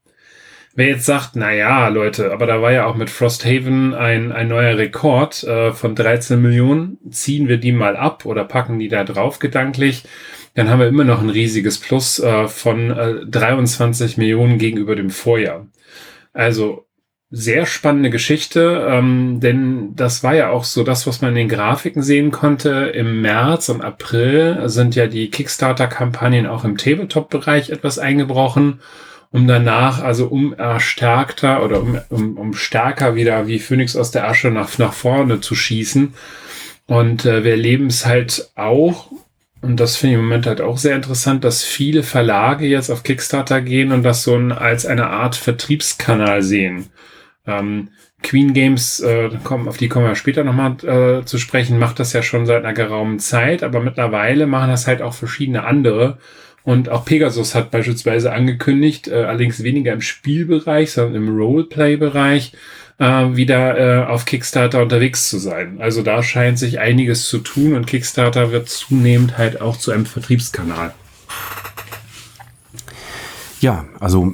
Wer 0.74 0.88
jetzt 0.88 1.06
sagt, 1.06 1.36
na 1.36 1.54
ja, 1.54 1.88
Leute, 1.88 2.32
aber 2.32 2.46
da 2.46 2.60
war 2.60 2.70
ja 2.70 2.86
auch 2.86 2.96
mit 2.96 3.08
Frosthaven 3.08 3.94
ein, 3.94 4.30
ein 4.30 4.48
neuer 4.48 4.76
Rekord 4.76 5.42
äh, 5.44 5.72
von 5.72 5.94
13 5.94 6.42
Millionen, 6.42 6.98
ziehen 7.10 7.48
wir 7.48 7.56
die 7.56 7.72
mal 7.72 7.96
ab 7.96 8.26
oder 8.26 8.44
packen 8.44 8.78
die 8.78 8.88
da 8.88 9.04
drauf 9.04 9.38
gedanklich, 9.38 10.04
dann 10.54 10.68
haben 10.68 10.80
wir 10.80 10.88
immer 10.88 11.04
noch 11.04 11.22
ein 11.22 11.30
riesiges 11.30 11.78
Plus 11.78 12.18
äh, 12.18 12.48
von 12.48 12.90
äh, 12.90 13.26
23 13.26 14.18
Millionen 14.18 14.58
gegenüber 14.58 14.96
dem 14.96 15.10
Vorjahr. 15.10 15.66
Also 16.34 16.85
sehr 17.30 17.66
spannende 17.66 18.10
Geschichte, 18.10 18.86
ähm, 18.88 19.40
denn 19.40 19.96
das 19.96 20.22
war 20.22 20.34
ja 20.34 20.50
auch 20.50 20.62
so 20.62 20.84
das, 20.84 21.06
was 21.06 21.20
man 21.20 21.30
in 21.30 21.36
den 21.36 21.48
Grafiken 21.48 22.02
sehen 22.02 22.30
konnte. 22.30 22.92
Im 22.94 23.20
März 23.20 23.68
und 23.68 23.82
April 23.82 24.68
sind 24.68 24.94
ja 24.94 25.08
die 25.08 25.28
Kickstarter-Kampagnen 25.30 26.46
auch 26.46 26.64
im 26.64 26.76
Tabletop-Bereich 26.78 27.70
etwas 27.70 27.98
eingebrochen, 27.98 28.80
um 29.32 29.48
danach 29.48 30.02
also 30.02 30.26
um 30.26 30.54
erstärkter 30.54 31.64
oder 31.64 31.80
um, 31.80 31.98
um, 32.10 32.36
um 32.36 32.54
stärker 32.54 33.16
wieder 33.16 33.48
wie 33.48 33.58
Phoenix 33.58 33.96
aus 33.96 34.12
der 34.12 34.28
Asche 34.28 34.52
nach, 34.52 34.78
nach 34.78 34.92
vorne 34.92 35.40
zu 35.40 35.56
schießen. 35.56 36.14
Und 36.86 37.26
äh, 37.26 37.42
wir 37.42 37.52
erleben 37.52 37.88
es 37.88 38.06
halt 38.06 38.50
auch, 38.54 39.10
und 39.62 39.80
das 39.80 39.96
finde 39.96 40.14
ich 40.14 40.20
im 40.20 40.26
Moment 40.26 40.46
halt 40.46 40.60
auch 40.60 40.78
sehr 40.78 40.94
interessant, 40.94 41.42
dass 41.42 41.64
viele 41.64 42.04
Verlage 42.04 42.66
jetzt 42.66 42.88
auf 42.88 43.02
Kickstarter 43.02 43.60
gehen 43.60 43.90
und 43.90 44.04
das 44.04 44.22
so 44.22 44.36
ein, 44.36 44.52
als 44.52 44.86
eine 44.86 45.08
Art 45.08 45.34
Vertriebskanal 45.34 46.42
sehen. 46.42 46.90
Ähm, 47.46 47.88
Queen 48.22 48.54
Games, 48.54 49.00
äh, 49.00 49.30
kommen, 49.44 49.68
auf 49.68 49.76
die 49.76 49.88
kommen 49.88 50.06
wir 50.06 50.14
später 50.14 50.42
nochmal 50.42 50.76
äh, 50.84 51.24
zu 51.24 51.38
sprechen, 51.38 51.78
macht 51.78 52.00
das 52.00 52.12
ja 52.12 52.22
schon 52.22 52.46
seit 52.46 52.64
einer 52.64 52.74
geraumen 52.74 53.18
Zeit, 53.18 53.62
aber 53.62 53.80
mittlerweile 53.80 54.46
machen 54.46 54.70
das 54.70 54.86
halt 54.86 55.02
auch 55.02 55.14
verschiedene 55.14 55.64
andere. 55.64 56.18
Und 56.64 56.88
auch 56.88 57.04
Pegasus 57.04 57.54
hat 57.54 57.70
beispielsweise 57.70 58.32
angekündigt, 58.32 59.06
äh, 59.06 59.24
allerdings 59.24 59.62
weniger 59.62 59.92
im 59.92 60.00
Spielbereich, 60.00 60.90
sondern 60.90 61.22
im 61.22 61.36
Roleplay-Bereich, 61.36 62.52
äh, 62.98 63.04
wieder 63.36 63.78
äh, 63.78 64.06
auf 64.06 64.24
Kickstarter 64.24 64.82
unterwegs 64.82 65.28
zu 65.28 65.38
sein. 65.38 65.76
Also 65.80 66.02
da 66.02 66.24
scheint 66.24 66.58
sich 66.58 66.80
einiges 66.80 67.28
zu 67.28 67.38
tun 67.38 67.74
und 67.74 67.86
Kickstarter 67.86 68.50
wird 68.50 68.68
zunehmend 68.68 69.38
halt 69.38 69.60
auch 69.60 69.76
zu 69.76 69.92
einem 69.92 70.06
Vertriebskanal. 70.06 70.92
Ja, 73.60 73.86
also 74.00 74.30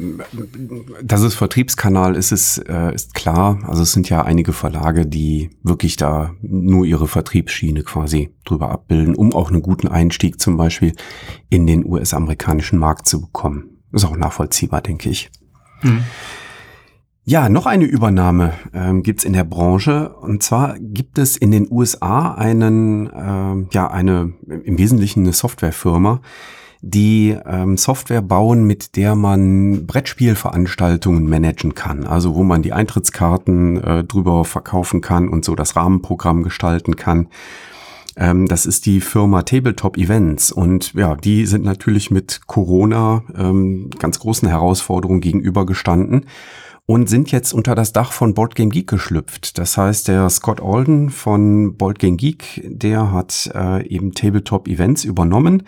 dass 1.02 1.22
es 1.22 1.34
Vertriebskanal 1.34 2.16
ist, 2.16 2.32
ist, 2.32 2.58
äh, 2.68 2.92
ist 2.94 3.14
klar. 3.14 3.60
Also 3.66 3.82
es 3.82 3.92
sind 3.92 4.08
ja 4.08 4.22
einige 4.22 4.52
Verlage, 4.52 5.06
die 5.06 5.50
wirklich 5.62 5.96
da 5.96 6.34
nur 6.42 6.84
ihre 6.84 7.06
Vertriebsschiene 7.06 7.84
quasi 7.84 8.34
drüber 8.44 8.70
abbilden, 8.70 9.14
um 9.14 9.32
auch 9.32 9.50
einen 9.50 9.62
guten 9.62 9.86
Einstieg 9.86 10.40
zum 10.40 10.56
Beispiel 10.56 10.92
in 11.50 11.66
den 11.66 11.84
US-amerikanischen 11.84 12.78
Markt 12.78 13.06
zu 13.06 13.20
bekommen. 13.20 13.78
Ist 13.92 14.04
auch 14.04 14.16
nachvollziehbar, 14.16 14.80
denke 14.80 15.08
ich. 15.08 15.30
Mhm. 15.82 16.02
Ja, 17.24 17.48
noch 17.48 17.66
eine 17.66 17.84
Übernahme 17.84 18.54
ähm, 18.74 19.04
gibt 19.04 19.24
in 19.24 19.32
der 19.32 19.44
Branche. 19.44 20.08
Und 20.08 20.42
zwar 20.42 20.76
gibt 20.80 21.18
es 21.18 21.36
in 21.36 21.52
den 21.52 21.70
USA 21.70 22.34
einen, 22.34 23.08
ähm, 23.14 23.68
ja, 23.70 23.88
eine 23.88 24.32
im 24.64 24.76
Wesentlichen 24.76 25.20
eine 25.20 25.32
Softwarefirma, 25.32 26.20
die 26.82 27.36
ähm, 27.46 27.76
Software 27.76 28.22
bauen, 28.22 28.64
mit 28.64 28.96
der 28.96 29.14
man 29.14 29.86
Brettspielveranstaltungen 29.86 31.28
managen 31.28 31.76
kann. 31.76 32.04
Also 32.04 32.34
wo 32.34 32.42
man 32.42 32.62
die 32.62 32.72
Eintrittskarten 32.72 33.82
äh, 33.82 34.04
drüber 34.04 34.44
verkaufen 34.44 35.00
kann 35.00 35.28
und 35.28 35.44
so 35.44 35.54
das 35.54 35.76
Rahmenprogramm 35.76 36.42
gestalten 36.42 36.96
kann. 36.96 37.28
Ähm, 38.16 38.48
das 38.48 38.66
ist 38.66 38.84
die 38.86 39.00
Firma 39.00 39.42
Tabletop 39.42 39.96
Events 39.96 40.50
und 40.50 40.92
ja, 40.94 41.14
die 41.14 41.46
sind 41.46 41.64
natürlich 41.64 42.10
mit 42.10 42.42
Corona 42.46 43.22
ähm, 43.38 43.90
ganz 43.98 44.18
großen 44.18 44.48
Herausforderungen 44.48 45.20
gegenübergestanden 45.20 46.26
und 46.84 47.08
sind 47.08 47.30
jetzt 47.30 47.54
unter 47.54 47.76
das 47.76 47.92
Dach 47.92 48.10
von 48.10 48.34
Board 48.34 48.56
Game 48.56 48.70
Geek 48.70 48.88
geschlüpft. 48.88 49.56
Das 49.56 49.78
heißt, 49.78 50.08
der 50.08 50.28
Scott 50.30 50.60
Alden 50.60 51.10
von 51.10 51.76
Board 51.76 52.00
Game 52.00 52.16
Geek, 52.16 52.60
der 52.64 53.12
hat 53.12 53.50
äh, 53.54 53.86
eben 53.86 54.12
Tabletop 54.14 54.66
Events 54.66 55.04
übernommen. 55.04 55.62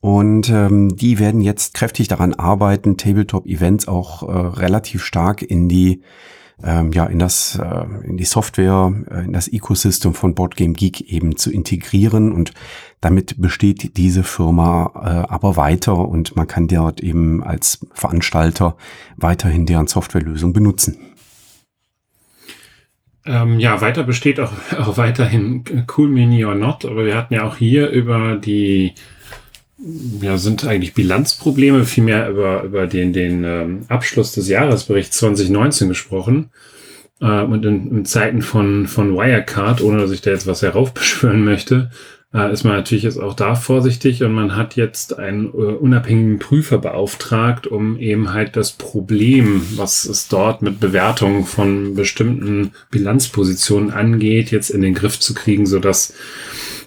Und 0.00 0.48
ähm, 0.48 0.96
die 0.96 1.18
werden 1.18 1.42
jetzt 1.42 1.74
kräftig 1.74 2.08
daran 2.08 2.32
arbeiten, 2.34 2.96
Tabletop-Events 2.96 3.86
auch 3.86 4.22
äh, 4.22 4.32
relativ 4.32 5.04
stark 5.04 5.42
in 5.42 5.68
die 5.68 6.02
ähm, 6.62 6.92
ja 6.92 7.06
in 7.06 7.18
das 7.18 7.58
äh, 7.62 7.84
in 8.06 8.16
die 8.16 8.24
Software, 8.24 8.92
äh, 9.10 9.24
in 9.24 9.32
das 9.32 9.48
Ecosystem 9.48 10.14
von 10.14 10.34
Board 10.34 10.56
Game 10.56 10.74
Geek 10.74 11.00
eben 11.12 11.36
zu 11.36 11.50
integrieren. 11.50 12.32
Und 12.32 12.52
damit 13.00 13.40
besteht 13.40 13.96
diese 13.96 14.22
Firma 14.22 14.92
äh, 14.94 15.32
aber 15.32 15.56
weiter. 15.56 15.96
Und 15.96 16.36
man 16.36 16.46
kann 16.46 16.68
dort 16.68 17.00
eben 17.00 17.42
als 17.42 17.86
Veranstalter 17.92 18.76
weiterhin 19.16 19.66
deren 19.66 19.86
Softwarelösung 19.86 20.52
benutzen. 20.52 20.98
Ähm, 23.26 23.58
ja, 23.58 23.80
weiter 23.80 24.02
besteht 24.02 24.40
auch, 24.40 24.52
auch 24.78 24.96
weiterhin 24.96 25.64
Cool 25.94 26.08
Mini 26.08 26.44
or 26.44 26.54
Not, 26.54 26.84
aber 26.84 27.04
wir 27.04 27.16
hatten 27.16 27.34
ja 27.34 27.44
auch 27.44 27.56
hier 27.56 27.90
über 27.90 28.36
die 28.36 28.94
ja, 30.20 30.36
sind 30.36 30.66
eigentlich 30.66 30.94
Bilanzprobleme, 30.94 31.84
vielmehr 31.84 32.28
über, 32.28 32.62
über 32.64 32.86
den, 32.86 33.12
den 33.12 33.44
ähm, 33.44 33.82
Abschluss 33.88 34.32
des 34.32 34.48
Jahresberichts 34.48 35.18
2019 35.18 35.88
gesprochen. 35.88 36.50
Äh, 37.20 37.42
und 37.42 37.64
in, 37.64 37.90
in 37.90 38.04
Zeiten 38.04 38.42
von, 38.42 38.86
von 38.86 39.14
Wirecard, 39.14 39.80
ohne 39.80 39.98
dass 39.98 40.10
ich 40.10 40.20
da 40.20 40.30
jetzt 40.30 40.46
was 40.46 40.62
heraufbeschwören 40.62 41.44
möchte, 41.44 41.90
äh, 42.32 42.52
ist 42.52 42.64
man 42.64 42.74
natürlich 42.74 43.04
jetzt 43.04 43.18
auch 43.18 43.34
da 43.34 43.54
vorsichtig 43.54 44.22
und 44.22 44.32
man 44.32 44.54
hat 44.54 44.76
jetzt 44.76 45.18
einen 45.18 45.46
äh, 45.46 45.50
unabhängigen 45.50 46.38
Prüfer 46.38 46.78
beauftragt, 46.78 47.66
um 47.66 47.98
eben 47.98 48.32
halt 48.32 48.56
das 48.56 48.72
Problem, 48.72 49.62
was 49.76 50.04
es 50.04 50.28
dort 50.28 50.62
mit 50.62 50.78
Bewertungen 50.78 51.44
von 51.44 51.94
bestimmten 51.94 52.72
Bilanzpositionen 52.90 53.90
angeht, 53.90 54.50
jetzt 54.50 54.70
in 54.70 54.82
den 54.82 54.94
Griff 54.94 55.18
zu 55.18 55.34
kriegen, 55.34 55.66
sodass 55.66 56.12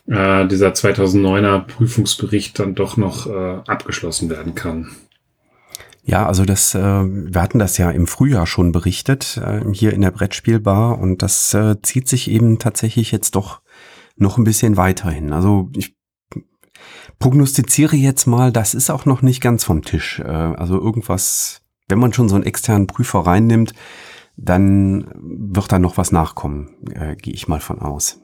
äh, 0.07 0.47
dieser 0.47 0.69
2009er 0.69 1.59
Prüfungsbericht 1.59 2.59
dann 2.59 2.75
doch 2.75 2.97
noch 2.97 3.27
äh, 3.27 3.59
abgeschlossen 3.67 4.29
werden 4.29 4.55
kann. 4.55 4.89
Ja, 6.05 6.25
also 6.27 6.43
das, 6.43 6.75
äh, 6.75 6.79
wir 6.79 7.41
hatten 7.41 7.59
das 7.59 7.77
ja 7.77 7.89
im 7.89 8.07
Frühjahr 8.07 8.45
schon 8.45 8.73
berichtet, 8.73 9.37
äh, 9.37 9.61
hier 9.71 9.93
in 9.93 10.01
der 10.01 10.11
Brettspielbar 10.11 10.99
und 10.99 11.21
das 11.21 11.53
äh, 11.53 11.81
zieht 11.81 12.09
sich 12.09 12.29
eben 12.29 12.59
tatsächlich 12.59 13.11
jetzt 13.11 13.35
doch 13.35 13.61
noch 14.17 14.37
ein 14.37 14.43
bisschen 14.43 14.75
weiterhin. 14.75 15.31
Also 15.31 15.69
ich 15.75 15.95
prognostiziere 17.19 17.95
jetzt 17.95 18.25
mal, 18.25 18.51
das 18.51 18.73
ist 18.73 18.89
auch 18.89 19.05
noch 19.05 19.21
nicht 19.21 19.39
ganz 19.39 19.63
vom 19.63 19.81
Tisch. 19.81 20.19
Äh, 20.19 20.27
also 20.27 20.77
irgendwas, 20.77 21.61
wenn 21.87 21.99
man 21.99 22.11
schon 22.11 22.27
so 22.27 22.35
einen 22.35 22.43
externen 22.43 22.87
Prüfer 22.87 23.19
reinnimmt, 23.19 23.73
dann 24.35 25.07
wird 25.15 25.71
da 25.71 25.79
noch 25.79 25.95
was 25.95 26.11
nachkommen, 26.11 26.69
äh, 26.91 27.15
gehe 27.15 27.33
ich 27.33 27.47
mal 27.47 27.61
von 27.61 27.79
aus. 27.79 28.22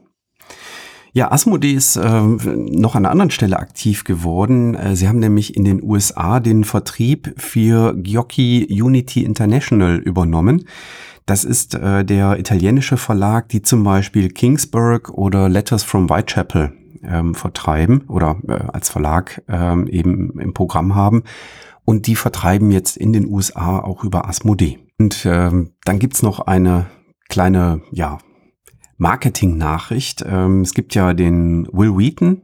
Ja, 1.12 1.32
Asmodee 1.32 1.74
ist 1.74 1.96
äh, 1.96 2.22
noch 2.22 2.96
an 2.96 3.06
einer 3.06 3.12
anderen 3.12 3.32
Stelle 3.32 3.58
aktiv 3.58 4.04
geworden. 4.04 4.76
Äh, 4.76 4.96
sie 4.96 5.08
haben 5.08 5.20
nämlich 5.20 5.56
in 5.58 5.64
den 5.64 5.82
USA 5.82 6.40
den 6.40 6.64
Vertrieb 6.64 7.34
für 7.38 7.96
Giochi 7.96 8.68
Unity 8.82 9.24
International 9.24 9.98
übernommen. 9.98 10.66
Das 11.26 11.44
ist 11.44 11.76
äh, 11.76 12.06
der 12.06 12.40
italienische 12.40 12.98
Verlag, 12.98 13.50
die 13.50 13.62
zum 13.62 13.84
Beispiel 13.84 14.30
Kingsburg 14.30 15.10
oder 15.10 15.50
Letters 15.50 15.84
from 15.84 16.10
Whitechapel 16.10 16.74
ähm, 17.04 17.36
vertreiben 17.36 18.02
oder 18.08 18.38
äh, 18.48 18.54
als 18.72 18.90
Verlag 18.90 19.42
ähm, 19.48 19.88
eben 19.88 20.40
im 20.40 20.54
Programm 20.54 20.96
haben. 20.96 21.24
Und 21.86 22.06
die 22.08 22.16
vertreiben 22.16 22.72
jetzt 22.72 22.98
in 22.98 23.14
den 23.14 23.26
USA 23.28 23.80
auch 23.80 24.04
über 24.04 24.28
Asmodee. 24.28 24.80
Und 25.00 25.26
ähm, 25.26 25.72
dann 25.86 25.98
gibt's 25.98 26.22
noch 26.22 26.40
eine 26.42 26.86
kleine, 27.30 27.82
ja, 27.92 28.20
Marketing-Nachricht. 29.00 30.24
Ähm, 30.28 30.62
es 30.62 30.74
gibt 30.76 30.94
ja 30.94 31.14
den 31.14 31.68
Will 31.72 31.98
Wheaton, 31.98 32.44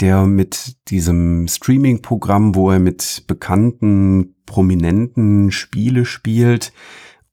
der 0.00 0.26
mit 0.26 0.76
diesem 0.88 1.48
Streaming-Programm, 1.48 2.54
wo 2.54 2.70
er 2.70 2.78
mit 2.78 3.24
bekannten, 3.26 4.36
prominenten 4.46 5.50
Spiele 5.50 6.04
spielt, 6.04 6.72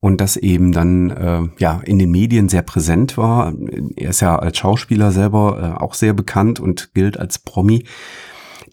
und 0.00 0.20
das 0.20 0.36
eben 0.36 0.72
dann 0.72 1.10
äh, 1.10 1.42
ja 1.58 1.80
in 1.84 1.98
den 1.98 2.10
Medien 2.10 2.48
sehr 2.48 2.62
präsent 2.62 3.16
war. 3.16 3.52
Er 3.96 4.10
ist 4.10 4.20
ja 4.20 4.36
als 4.36 4.58
Schauspieler 4.58 5.10
selber 5.10 5.74
äh, 5.76 5.82
auch 5.82 5.94
sehr 5.94 6.12
bekannt 6.12 6.60
und 6.60 6.94
gilt 6.94 7.18
als 7.18 7.40
Promi. 7.40 7.84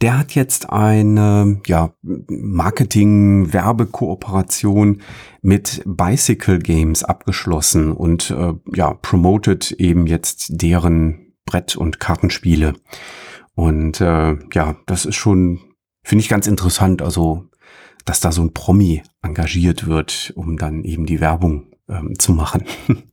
Der 0.01 0.17
hat 0.17 0.35
jetzt 0.35 0.69
eine 0.69 1.61
ja, 1.67 1.93
Marketing-Werbekooperation 2.01 5.01
mit 5.41 5.83
Bicycle 5.85 6.59
Games 6.59 7.03
abgeschlossen 7.03 7.91
und 7.91 8.31
äh, 8.31 8.53
ja, 8.73 8.93
promotet 8.93 9.73
eben 9.73 10.07
jetzt 10.07 10.61
deren 10.61 11.33
Brett- 11.45 11.75
und 11.75 11.99
Kartenspiele. 11.99 12.75
Und 13.53 13.99
äh, 14.01 14.37
ja, 14.53 14.77
das 14.85 15.05
ist 15.05 15.15
schon, 15.15 15.59
finde 16.03 16.23
ich 16.23 16.29
ganz 16.29 16.47
interessant. 16.47 17.01
Also 17.01 17.49
dass 18.05 18.19
da 18.19 18.31
so 18.31 18.43
ein 18.43 18.53
Promi 18.53 19.03
engagiert 19.21 19.87
wird, 19.87 20.31
um 20.35 20.57
dann 20.57 20.83
eben 20.83 21.05
die 21.05 21.19
Werbung 21.19 21.71
ähm, 21.89 22.17
zu 22.17 22.31
machen. 22.31 22.63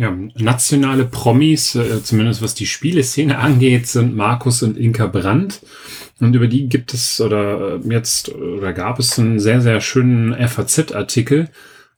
Ja, 0.00 0.16
nationale 0.38 1.04
Promis, 1.04 1.74
äh, 1.74 2.02
zumindest 2.02 2.40
was 2.40 2.54
die 2.54 2.64
Spieleszene 2.64 3.38
angeht, 3.38 3.86
sind 3.86 4.16
Markus 4.16 4.62
und 4.62 4.78
Inka 4.78 5.06
Brandt. 5.06 5.60
Und 6.20 6.34
über 6.34 6.46
die 6.46 6.70
gibt 6.70 6.94
es 6.94 7.20
oder 7.20 7.74
äh, 7.84 7.92
jetzt 7.92 8.34
oder 8.34 8.72
gab 8.72 8.98
es 8.98 9.18
einen 9.18 9.38
sehr, 9.40 9.60
sehr 9.60 9.82
schönen 9.82 10.32
FAZ-Artikel, 10.32 11.50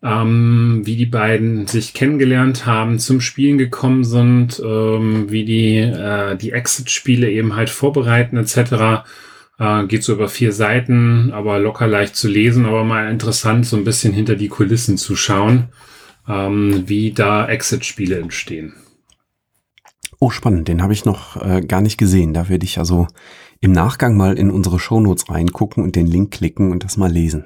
ähm, 0.02 0.82
wie 0.85 0.97
die 0.97 1.06
beiden 1.06 1.68
sich 1.68 1.94
kennengelernt 1.94 2.66
haben, 2.66 2.99
zum 2.99 3.21
Spielen 3.21 3.56
gekommen 3.56 4.02
sind, 4.02 4.61
ähm, 4.64 5.30
wie 5.30 5.44
die 5.44 5.76
äh, 5.76 6.37
die 6.37 6.50
Exit-Spiele 6.50 7.30
eben 7.30 7.54
halt 7.54 7.71
vorbereiten 7.71 8.37
etc. 8.37 9.06
Äh, 9.61 9.87
geht 9.87 10.02
so 10.02 10.14
über 10.14 10.28
vier 10.28 10.50
Seiten, 10.50 11.30
aber 11.32 11.61
locker 11.61 11.87
leicht 11.87 12.16
zu 12.16 12.26
lesen, 12.26 12.66
aber 12.66 12.82
mal 12.82 13.12
interessant, 13.12 13.64
so 13.64 13.76
ein 13.76 13.85
bisschen 13.85 14.12
hinter 14.12 14.35
die 14.35 14.49
Kulissen 14.49 14.99
zu 14.99 15.14
schauen 15.14 15.68
ähm, 16.29 16.85
wie 16.87 17.12
da 17.12 17.47
Exit-Spiele 17.47 18.19
entstehen. 18.19 18.75
Oh, 20.19 20.31
spannend. 20.31 20.69
Den 20.69 20.83
habe 20.83 20.93
ich 20.93 21.05
noch 21.05 21.37
äh, 21.37 21.62
gar 21.62 21.81
nicht 21.81 21.99
gesehen. 21.99 22.33
Da 22.33 22.49
werde 22.49 22.64
ich 22.64 22.79
also 22.79 23.09
im 23.61 23.73
Nachgang 23.73 24.17
mal 24.17 24.38
in 24.38 24.50
unsere 24.50 24.79
Shownotes 24.79 25.29
reingucken 25.29 25.83
und 25.83 25.97
den 25.97 26.07
Link 26.07 26.31
klicken 26.33 26.71
und 26.71 26.85
das 26.85 26.97
mal 26.97 27.11
lesen. 27.11 27.45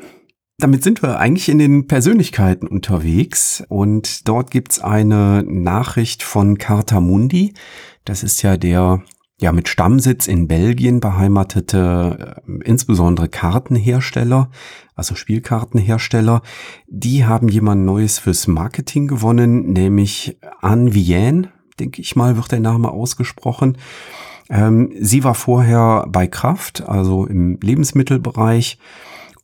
Damit 0.59 0.83
sind 0.83 1.02
wir 1.02 1.18
eigentlich 1.18 1.50
in 1.50 1.59
den 1.59 1.87
Persönlichkeiten 1.87 2.66
unterwegs 2.66 3.62
und 3.68 4.26
dort 4.26 4.50
gibt's 4.50 4.78
eine 4.78 5.42
Nachricht 5.47 6.23
von 6.23 6.56
Carta 6.56 7.00
Mundi. 7.00 7.52
Das 8.06 8.23
ist 8.23 8.42
ja 8.42 8.56
der 8.56 9.02
ja 9.40 9.52
mit 9.52 9.69
Stammsitz 9.69 10.26
in 10.28 10.49
Belgien 10.49 11.00
beheimatete, 11.00 12.37
äh, 12.47 12.52
insbesondere 12.64 13.28
Kartenhersteller, 13.28 14.50
also 14.95 15.14
Spielkartenhersteller, 15.14 16.43
die 16.87 17.26
haben 17.26 17.49
jemand 17.49 17.85
Neues 17.85 18.19
fürs 18.19 18.47
Marketing 18.47 19.07
gewonnen, 19.07 19.73
nämlich 19.73 20.38
Anne 20.61 20.95
Vienne, 20.95 21.52
denke 21.78 22.00
ich 22.00 22.16
mal, 22.16 22.37
wird 22.37 22.52
der 22.52 22.61
Name 22.61 22.90
ausgesprochen. 22.90 23.76
Ähm, 24.49 24.93
sie 24.99 25.25
war 25.25 25.35
vorher 25.35 26.07
bei 26.09 26.26
Kraft, 26.26 26.88
also 26.88 27.26
im 27.26 27.59
Lebensmittelbereich 27.61 28.78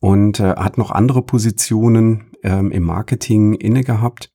und 0.00 0.40
äh, 0.40 0.54
hat 0.56 0.78
noch 0.78 0.90
andere 0.90 1.22
Positionen 1.22 2.32
ähm, 2.42 2.70
im 2.70 2.84
Marketing 2.84 3.54
inne 3.54 3.84
gehabt. 3.84 4.32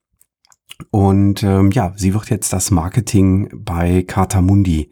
Und 0.92 1.42
ähm, 1.42 1.72
ja, 1.72 1.94
sie 1.96 2.14
wird 2.14 2.30
jetzt 2.30 2.54
das 2.54 2.70
Marketing 2.70 3.50
bei 3.54 4.04
Cartamundi 4.04 4.92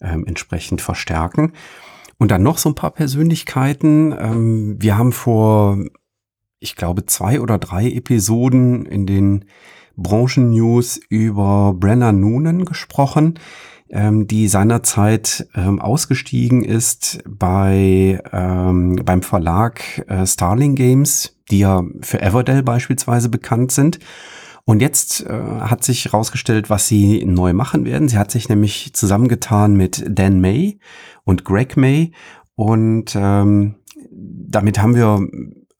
ähm, 0.00 0.24
entsprechend 0.26 0.80
verstärken. 0.80 1.52
Und 2.18 2.30
dann 2.30 2.42
noch 2.42 2.58
so 2.58 2.70
ein 2.70 2.74
paar 2.74 2.92
Persönlichkeiten. 2.92 4.14
Ähm, 4.18 4.76
wir 4.78 4.96
haben 4.96 5.12
vor, 5.12 5.78
ich 6.60 6.76
glaube, 6.76 7.06
zwei 7.06 7.40
oder 7.40 7.58
drei 7.58 7.90
Episoden 7.90 8.86
in 8.86 9.06
den 9.06 9.44
Branchen-News 9.96 11.00
über 11.08 11.74
Brenner 11.74 12.12
Noonan 12.12 12.64
gesprochen, 12.64 13.38
ähm, 13.90 14.26
die 14.26 14.48
seinerzeit 14.48 15.46
ähm, 15.54 15.80
ausgestiegen 15.80 16.64
ist 16.64 17.22
bei, 17.26 18.20
ähm, 18.32 19.00
beim 19.04 19.22
Verlag 19.22 20.04
äh, 20.08 20.26
Starling 20.26 20.74
Games, 20.74 21.36
die 21.50 21.60
ja 21.60 21.84
für 22.00 22.20
Everdell 22.20 22.62
beispielsweise 22.62 23.28
bekannt 23.28 23.72
sind 23.72 23.98
und 24.64 24.80
jetzt 24.80 25.26
äh, 25.26 25.32
hat 25.32 25.84
sich 25.84 26.06
herausgestellt, 26.06 26.70
was 26.70 26.88
sie 26.88 27.24
neu 27.24 27.52
machen 27.52 27.84
werden. 27.84 28.08
Sie 28.08 28.18
hat 28.18 28.30
sich 28.30 28.48
nämlich 28.48 28.94
zusammengetan 28.94 29.76
mit 29.76 30.04
Dan 30.08 30.40
May 30.40 30.78
und 31.24 31.44
Greg 31.44 31.76
May. 31.76 32.12
Und 32.54 33.14
ähm, 33.14 33.74
damit 34.10 34.80
haben 34.80 34.94
wir 34.94 35.26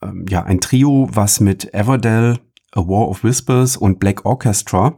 ähm, 0.02 0.26
ja 0.28 0.42
ein 0.42 0.60
Trio, 0.60 1.08
was 1.12 1.40
mit 1.40 1.72
Everdell, 1.72 2.38
A 2.72 2.80
War 2.80 3.08
of 3.08 3.24
Whispers 3.24 3.76
und 3.76 4.00
Black 4.00 4.26
Orchestra 4.26 4.96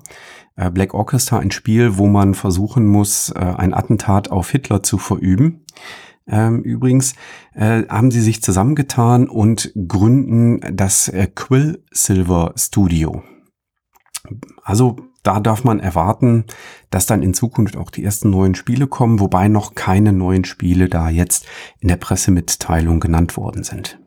äh, 0.56 0.70
Black 0.70 0.94
Orchestra 0.94 1.38
ein 1.38 1.50
Spiel, 1.50 1.98
wo 1.98 2.06
man 2.06 2.34
versuchen 2.34 2.86
muss, 2.86 3.30
äh, 3.30 3.38
ein 3.38 3.74
Attentat 3.74 4.30
auf 4.30 4.50
Hitler 4.50 4.82
zu 4.82 4.98
verüben. 4.98 5.64
Ähm, 6.26 6.62
übrigens 6.62 7.14
äh, 7.54 7.84
haben 7.88 8.10
sie 8.10 8.20
sich 8.20 8.42
zusammengetan 8.42 9.28
und 9.28 9.72
gründen 9.86 10.60
das 10.74 11.08
äh, 11.08 11.28
Quill 11.32 11.84
Studio. 11.92 13.22
Also 14.62 14.96
da 15.22 15.40
darf 15.40 15.64
man 15.64 15.80
erwarten, 15.80 16.44
dass 16.90 17.06
dann 17.06 17.22
in 17.22 17.34
Zukunft 17.34 17.76
auch 17.76 17.90
die 17.90 18.04
ersten 18.04 18.30
neuen 18.30 18.54
Spiele 18.54 18.86
kommen, 18.86 19.18
wobei 19.18 19.48
noch 19.48 19.74
keine 19.74 20.12
neuen 20.12 20.44
Spiele 20.44 20.88
da 20.88 21.08
jetzt 21.10 21.46
in 21.80 21.88
der 21.88 21.96
Pressemitteilung 21.96 23.00
genannt 23.00 23.36
worden 23.36 23.64
sind. 23.64 23.98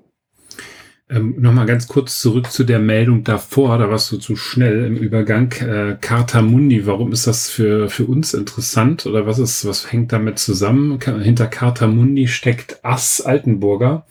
Ähm, 1.10 1.36
Nochmal 1.40 1.66
ganz 1.66 1.88
kurz 1.88 2.22
zurück 2.22 2.52
zu 2.52 2.64
der 2.64 2.80
Meldung 2.80 3.24
davor, 3.24 3.80
da 3.80 3.90
warst 3.90 4.12
du 4.12 4.18
zu 4.18 4.36
schnell 4.36 4.86
im 4.86 4.96
Übergang. 4.96 5.52
Äh, 5.54 5.98
Carta 6.00 6.42
Mundi, 6.42 6.86
warum 6.86 7.12
ist 7.12 7.26
das 7.26 7.50
für, 7.50 7.90
für 7.90 8.06
uns 8.06 8.34
interessant 8.34 9.06
oder 9.06 9.26
was 9.26 9.40
ist, 9.40 9.68
was 9.68 9.92
hängt 9.92 10.14
damit 10.14 10.38
zusammen? 10.38 11.00
Hinter 11.22 11.48
Carta 11.48 11.88
Mundi 11.88 12.28
steckt 12.28 12.86
Ass 12.86 13.22
Altenburger, 13.22 14.06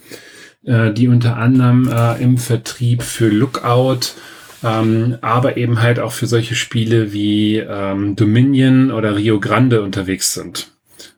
äh, 0.65 0.93
die 0.93 1.07
unter 1.07 1.37
anderem 1.37 1.89
äh, 1.89 2.21
im 2.21 2.37
Vertrieb 2.37 3.03
für 3.03 3.29
Lookout 3.29 4.15
ähm, 4.65 5.19
aber 5.21 5.57
eben 5.57 5.81
halt 5.83 6.01
auch 6.01 6.13
für 6.13 6.27
solche 6.27 6.55
Spiele 6.55 7.13
wie 7.13 7.59
ähm, 7.59 8.17
Dominion 8.17 8.91
oder 8.91 9.17
Rio 9.17 9.41
Grande 9.41 9.83
unterwegs 9.83 10.35
sind. 10.35 10.71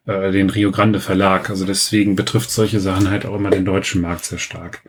Äh, 0.07 0.33
den 0.33 0.51
Rio 0.51 0.71
Grande 0.71 1.01
Verlag. 1.01 1.51
Also 1.51 1.65
deswegen 1.65 2.17
betrifft 2.17 2.51
solche 2.51 2.81
Sachen 2.81 3.11
halt 3.11 3.27
auch 3.27 3.37
immer 3.37 3.51
den 3.51 3.65
deutschen 3.65 4.01
Markt 4.01 4.25
sehr 4.25 4.39
stark. 4.39 4.83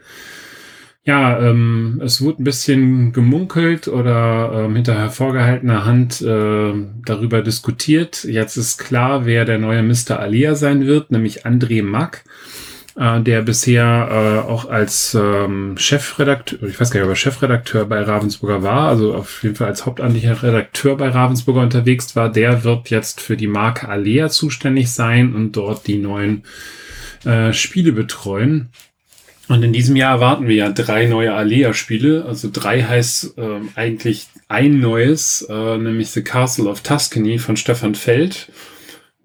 Ja, 1.03 1.39
ähm, 1.39 1.99
es 2.03 2.21
wurde 2.21 2.43
ein 2.43 2.45
bisschen 2.45 3.11
gemunkelt 3.11 3.87
oder 3.87 4.51
ähm, 4.53 4.75
hinter 4.75 4.93
hervorgehaltener 4.95 5.83
Hand 5.83 6.21
äh, 6.21 6.73
darüber 7.05 7.41
diskutiert. 7.41 8.23
Jetzt 8.23 8.55
ist 8.55 8.77
klar, 8.77 9.25
wer 9.25 9.45
der 9.45 9.57
neue 9.57 9.81
Mr. 9.81 10.19
Alia 10.19 10.53
sein 10.53 10.85
wird, 10.85 11.09
nämlich 11.09 11.45
André 11.45 11.81
Mack 11.81 12.23
äh, 12.95 13.21
der 13.21 13.41
bisher 13.41 14.43
äh, 14.45 14.49
auch 14.49 14.69
als 14.69 15.15
ähm, 15.15 15.77
Chefredakteur, 15.77 16.63
ich 16.63 16.79
weiß 16.79 16.91
gar 16.91 16.99
nicht, 16.99 17.05
ob 17.05 17.13
er 17.13 17.15
Chefredakteur 17.15 17.85
bei 17.85 18.01
Ravensburger 18.01 18.63
war, 18.63 18.89
also 18.89 19.15
auf 19.15 19.43
jeden 19.43 19.55
Fall 19.55 19.67
als 19.67 19.85
hauptamtlicher 19.85 20.41
Redakteur 20.43 20.97
bei 20.97 21.09
Ravensburger 21.09 21.61
unterwegs 21.61 22.15
war, 22.15 22.29
der 22.29 22.63
wird 22.63 22.89
jetzt 22.89 23.21
für 23.21 23.37
die 23.37 23.47
Marke 23.47 23.87
Alea 23.87 24.29
zuständig 24.29 24.91
sein 24.91 25.33
und 25.33 25.53
dort 25.53 25.87
die 25.87 25.97
neuen 25.97 26.43
äh, 27.25 27.53
Spiele 27.53 27.91
betreuen. 27.91 28.69
Und 29.47 29.63
in 29.63 29.73
diesem 29.73 29.97
Jahr 29.97 30.15
erwarten 30.15 30.47
wir 30.47 30.55
ja 30.55 30.71
drei 30.71 31.07
neue 31.07 31.33
Alea-Spiele. 31.33 32.23
Also 32.25 32.49
drei 32.51 32.83
heißt 32.83 33.37
äh, 33.37 33.59
eigentlich 33.75 34.27
ein 34.47 34.79
neues, 34.79 35.41
äh, 35.49 35.77
nämlich 35.77 36.11
The 36.11 36.23
Castle 36.23 36.69
of 36.69 36.81
Tuscany 36.81 37.37
von 37.37 37.57
Stefan 37.57 37.95
Feld 37.95 38.47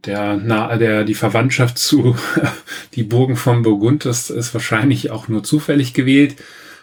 der, 0.04 0.36
na, 0.36 0.76
der, 0.76 1.04
die 1.04 1.14
Verwandtschaft 1.14 1.78
zu 1.78 2.16
die 2.94 3.02
Burgen 3.02 3.36
von 3.36 3.62
Burgund 3.62 4.04
ist, 4.04 4.30
ist 4.30 4.54
wahrscheinlich 4.54 5.10
auch 5.10 5.28
nur 5.28 5.42
zufällig 5.42 5.94
gewählt. 5.94 6.36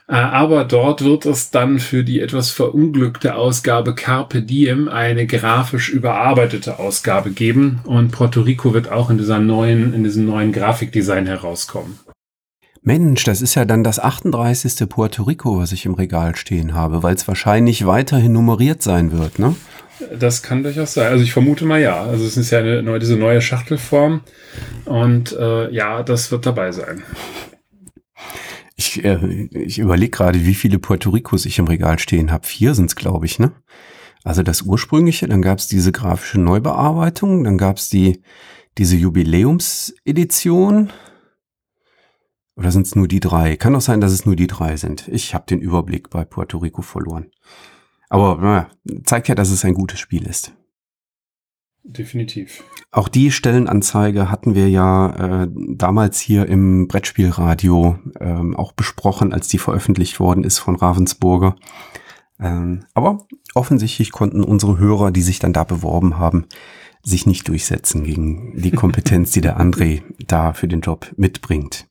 Äh, 0.08 0.15
aber 0.15 0.65
dort 0.65 1.04
wird 1.04 1.26
es 1.26 1.52
dann 1.52 1.80
für 1.80 2.04
die 2.04 2.19
etwas 2.19 2.52
verunglückte 2.52 3.36
Ausgabe 3.36 3.95
Carpe 3.95 4.41
Diem 4.41 4.89
eine 4.89 5.26
grafisch 5.26 5.89
überarbeitete 5.89 6.80
Ausgabe 6.80 7.32
geben 7.32 7.80
und 7.86 8.12
Puerto 8.12 8.41
Rico 8.41 8.73
wird 8.73 8.91
auch 8.91 9.10
in 9.10 9.17
dieser 9.17 9.39
neuen, 9.39 9.93
in 9.93 10.04
diesem 10.04 10.26
neuen 10.26 10.52
Grafikdesign 10.52 11.26
herauskommen. 11.26 11.99
Mensch, 12.84 13.24
das 13.24 13.41
ist 13.41 13.56
ja 13.56 13.63
dann 13.63 13.84
das 13.84 14.00
38. 14.00 14.89
Puerto 14.89 15.24
Rico, 15.24 15.58
was 15.58 15.72
ich 15.72 15.86
im 15.86 15.93
Regal 15.93 16.36
stehen 16.36 16.74
habe, 16.74 17.02
weil 17.02 17.15
es 17.15 17.28
wahrscheinlich 17.28 17.86
weiterhin 17.86 18.34
nummeriert 18.34 18.82
sein 18.84 19.13
wird, 19.13 19.39
ne? 19.39 19.56
Das 20.19 20.43
kann 20.43 20.63
durchaus 20.63 20.93
sein. 20.93 21.10
Also 21.10 21.24
ich 21.24 21.32
vermute 21.32 21.63
mal 21.65 21.80
ja. 21.80 22.04
Also 22.04 22.26
es 22.26 22.36
ist 22.36 22.52
ja 22.52 22.60
eine, 22.60 23.00
diese 23.00 23.15
neue 23.15 23.41
Schachtelform 23.41 24.22
und 24.84 25.32
äh, 25.32 25.72
ja, 25.72 26.04
das 26.04 26.30
wird 26.32 26.46
dabei 26.46 26.74
sein. 26.74 27.04
Ich, 28.76 29.06
äh, 29.06 29.48
ich 29.52 29.80
überlege 29.80 30.12
gerade, 30.12 30.46
wie 30.46 30.56
viele 30.56 30.78
Puerto 30.78 31.12
Ricos 31.12 31.46
ich 31.46 31.60
im 31.60 31.67
Regal 31.67 32.00
stehen 32.00 32.32
habe. 32.34 32.46
Vier 32.46 32.74
sind 32.76 32.88
es, 32.88 32.98
glaube 32.98 33.26
ich, 33.26 33.39
ne? 33.39 33.54
Also 34.26 34.43
das 34.43 34.62
ursprüngliche, 34.62 35.28
dann 35.28 35.41
gab 35.41 35.60
es 35.60 35.67
diese 35.67 35.93
grafische 35.93 36.39
Neubearbeitung, 36.39 37.46
dann 37.46 37.58
gab 37.58 37.78
es 37.78 37.88
die, 37.89 38.22
diese 38.78 38.98
Jubiläumsedition. 38.98 40.89
Oder 42.56 42.72
sind 42.72 42.86
es 42.86 42.96
nur 42.96 43.08
die 43.08 43.20
drei? 43.20 43.56
Kann 43.56 43.76
auch 43.76 43.82
sein, 43.82 44.02
dass 44.02 44.12
es 44.12 44.26
nur 44.26 44.36
die 44.36 44.48
drei 44.48 44.78
sind. 44.78 45.08
Ich 45.08 45.34
habe 45.34 45.46
den 45.48 45.60
Überblick 45.60 46.10
bei 46.10 46.24
Puerto 46.24 46.60
Rico 46.60 46.82
verloren. 46.82 47.32
Aber 48.10 48.38
naja, 48.38 48.70
zeigt 49.04 49.28
ja, 49.28 49.36
dass 49.36 49.50
es 49.50 49.66
ein 49.66 49.74
gutes 49.74 50.00
Spiel 50.00 50.28
ist. 50.28 50.54
Definitiv. 51.86 52.63
Auch 52.92 53.10
die 53.10 53.32
Stellenanzeige 53.32 54.32
hatten 54.32 54.56
wir 54.56 54.70
ja 54.70 55.44
äh, 55.44 55.48
damals 55.52 56.20
hier 56.20 56.48
im 56.48 56.88
Brettspielradio 56.88 58.00
ähm, 58.22 58.56
auch 58.56 58.72
besprochen, 58.72 59.34
als 59.34 59.50
die 59.50 59.58
veröffentlicht 59.58 60.20
worden 60.20 60.46
ist 60.46 60.60
von 60.60 60.78
Ravensburger. 60.78 61.56
Ähm, 62.39 62.86
aber 62.94 63.26
offensichtlich 63.54 64.12
konnten 64.12 64.44
unsere 64.44 64.78
Hörer, 64.78 65.12
die 65.12 65.22
sich 65.22 65.39
dann 65.39 65.52
da 65.52 65.66
beworben 65.66 66.18
haben, 66.18 66.46
sich 67.04 67.26
nicht 67.26 67.50
durchsetzen 67.50 68.04
gegen 68.06 68.62
die 68.62 68.72
Kompetenz, 68.72 69.32
die 69.32 69.42
der 69.42 69.60
André 69.60 70.04
da 70.26 70.54
für 70.54 70.70
den 70.70 70.82
Job 70.82 71.12
mitbringt. 71.18 71.88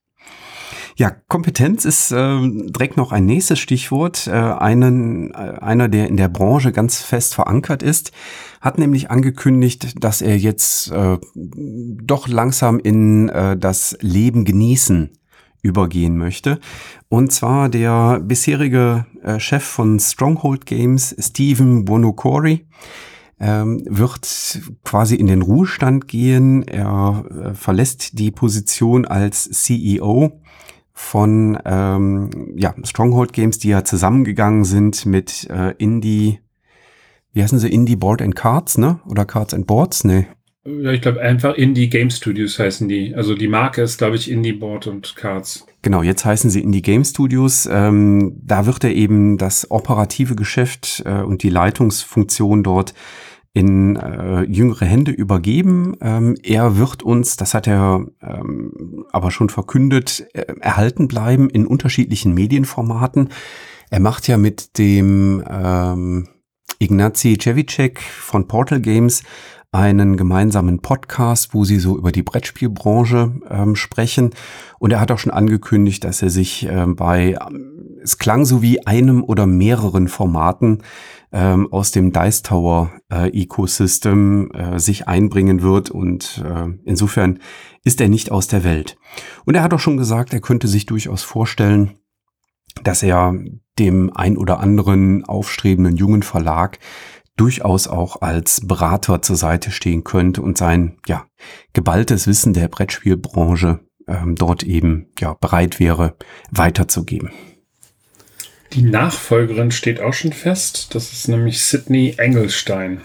Ja, 0.96 1.10
Kompetenz 1.28 1.84
ist 1.84 2.12
äh, 2.12 2.38
direkt 2.42 2.96
noch 2.96 3.12
ein 3.12 3.24
nächstes 3.24 3.58
Stichwort. 3.58 4.26
Äh, 4.26 4.32
einen, 4.32 5.30
äh, 5.32 5.58
einer, 5.60 5.88
der 5.88 6.08
in 6.08 6.16
der 6.16 6.28
Branche 6.28 6.72
ganz 6.72 7.00
fest 7.00 7.34
verankert 7.34 7.82
ist, 7.82 8.12
hat 8.60 8.78
nämlich 8.78 9.10
angekündigt, 9.10 10.04
dass 10.04 10.20
er 10.20 10.36
jetzt 10.36 10.90
äh, 10.90 11.18
doch 11.34 12.28
langsam 12.28 12.78
in 12.78 13.28
äh, 13.30 13.56
das 13.56 13.96
Leben 14.00 14.44
genießen 14.44 15.10
übergehen 15.62 16.18
möchte. 16.18 16.58
Und 17.08 17.32
zwar 17.32 17.68
der 17.68 18.20
bisherige 18.20 19.06
äh, 19.22 19.38
Chef 19.38 19.62
von 19.64 19.98
Stronghold 19.98 20.66
Games, 20.66 21.14
Stephen 21.18 21.84
Bonocori, 21.84 22.66
ähm, 23.40 23.82
wird 23.88 24.60
quasi 24.84 25.16
in 25.16 25.26
den 25.26 25.42
Ruhestand 25.42 26.06
gehen. 26.06 26.62
Er 26.66 27.24
äh, 27.30 27.54
verlässt 27.54 28.18
die 28.18 28.30
Position 28.30 29.04
als 29.04 29.50
CEO 29.50 30.41
von 30.92 31.58
ähm, 31.64 32.54
ja, 32.56 32.74
Stronghold 32.84 33.32
Games, 33.32 33.58
die 33.58 33.68
ja 33.68 33.84
zusammengegangen 33.84 34.64
sind 34.64 35.06
mit 35.06 35.48
äh, 35.50 35.74
Indie, 35.78 36.40
wie 37.32 37.42
heißen 37.42 37.58
sie, 37.58 37.72
Indie 37.72 37.96
Board 37.96 38.20
and 38.22 38.36
Cards, 38.36 38.78
ne? 38.78 39.00
Oder 39.08 39.24
Cards 39.24 39.54
and 39.54 39.66
Boards? 39.66 40.04
Ne. 40.04 40.26
Ja, 40.64 40.92
ich 40.92 41.00
glaube 41.00 41.20
einfach 41.20 41.54
Indie 41.54 41.88
Game 41.88 42.10
Studios 42.10 42.58
heißen 42.58 42.88
die. 42.88 43.14
Also 43.16 43.34
die 43.34 43.48
Marke 43.48 43.82
ist, 43.82 43.98
glaube 43.98 44.16
ich, 44.16 44.30
Indie 44.30 44.52
Board 44.52 44.86
und 44.86 45.16
Cards. 45.16 45.66
Genau, 45.82 46.02
jetzt 46.02 46.24
heißen 46.24 46.50
sie 46.50 46.60
Indie 46.60 46.82
Game 46.82 47.04
Studios. 47.04 47.68
Ähm, 47.70 48.38
da 48.40 48.66
wird 48.66 48.84
er 48.84 48.94
eben 48.94 49.38
das 49.38 49.68
operative 49.72 50.36
Geschäft 50.36 51.02
äh, 51.04 51.22
und 51.22 51.42
die 51.42 51.48
Leitungsfunktion 51.48 52.62
dort 52.62 52.94
in 53.54 53.96
äh, 53.96 54.42
jüngere 54.44 54.86
Hände 54.86 55.10
übergeben. 55.10 55.96
Ähm, 56.00 56.36
er 56.42 56.78
wird 56.78 57.02
uns, 57.02 57.36
das 57.36 57.52
hat 57.52 57.66
er 57.66 58.06
ähm, 58.22 59.04
aber 59.12 59.30
schon 59.30 59.50
verkündet, 59.50 60.26
äh, 60.32 60.54
erhalten 60.60 61.06
bleiben 61.06 61.50
in 61.50 61.66
unterschiedlichen 61.66 62.32
Medienformaten. 62.34 63.28
Er 63.90 64.00
macht 64.00 64.26
ja 64.26 64.38
mit 64.38 64.78
dem 64.78 65.44
ähm, 65.50 66.28
Ignazi 66.78 67.36
Cevicek 67.38 68.00
von 68.00 68.48
Portal 68.48 68.80
Games 68.80 69.22
einen 69.70 70.18
gemeinsamen 70.18 70.80
Podcast, 70.80 71.54
wo 71.54 71.64
sie 71.64 71.78
so 71.78 71.96
über 71.96 72.12
die 72.12 72.22
Brettspielbranche 72.22 73.32
ähm, 73.48 73.74
sprechen. 73.74 74.30
Und 74.78 74.92
er 74.92 75.00
hat 75.00 75.10
auch 75.10 75.18
schon 75.18 75.32
angekündigt, 75.32 76.04
dass 76.04 76.22
er 76.22 76.28
sich 76.28 76.66
äh, 76.66 76.86
bei, 76.86 77.38
ähm, 77.46 77.98
es 78.02 78.18
klang 78.18 78.44
so 78.44 78.60
wie 78.60 78.86
einem 78.86 79.24
oder 79.24 79.46
mehreren 79.46 80.08
Formaten 80.08 80.82
ähm, 81.32 81.72
aus 81.72 81.90
dem 81.90 82.12
Dice 82.12 82.42
Tower 82.42 82.92
äh, 83.10 83.28
Ecosystem 83.28 84.50
äh, 84.52 84.78
sich 84.78 85.08
einbringen 85.08 85.62
wird. 85.62 85.90
Und 85.90 86.42
äh, 86.44 86.68
insofern 86.84 87.38
ist 87.84 88.00
er 88.00 88.08
nicht 88.08 88.30
aus 88.30 88.48
der 88.48 88.64
Welt. 88.64 88.96
Und 89.44 89.54
er 89.54 89.62
hat 89.62 89.74
auch 89.74 89.80
schon 89.80 89.96
gesagt, 89.96 90.32
er 90.32 90.40
könnte 90.40 90.68
sich 90.68 90.86
durchaus 90.86 91.22
vorstellen, 91.22 91.98
dass 92.84 93.02
er 93.02 93.34
dem 93.78 94.10
ein 94.14 94.36
oder 94.36 94.60
anderen 94.60 95.24
aufstrebenden 95.24 95.96
jungen 95.96 96.22
Verlag 96.22 96.78
durchaus 97.36 97.88
auch 97.88 98.20
als 98.20 98.66
Berater 98.66 99.22
zur 99.22 99.36
Seite 99.36 99.70
stehen 99.70 100.04
könnte 100.04 100.42
und 100.42 100.58
sein 100.58 100.98
ja 101.06 101.24
geballtes 101.72 102.26
Wissen 102.26 102.52
der 102.52 102.68
Brettspielbranche 102.68 103.80
ähm, 104.06 104.34
dort 104.34 104.62
eben 104.62 105.06
ja 105.18 105.34
bereit 105.34 105.80
wäre 105.80 106.16
weiterzugeben. 106.50 107.30
Die 108.74 108.82
Nachfolgerin 108.82 109.70
steht 109.70 110.00
auch 110.00 110.14
schon 110.14 110.32
fest. 110.32 110.94
Das 110.94 111.12
ist 111.12 111.28
nämlich 111.28 111.60
Sydney 111.60 112.14
Engelstein. 112.16 113.00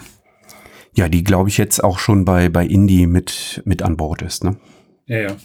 Ja, 0.93 1.10
die 1.10 1.23
glaube 1.23 1.49
ich 1.49 1.58
jetzt 1.58 1.84
auch 1.84 1.99
schon 1.99 2.25
bei 2.25 2.49
bei 2.49 2.65
Indie 2.65 3.06
mit 3.06 3.62
mit 3.65 3.84
an 3.84 3.97
Bord 3.97 4.21
ist, 4.21 4.43
ne? 4.43 4.58
Ja, 5.06 5.19
ja. 5.19 5.38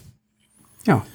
Ja. 0.86 1.06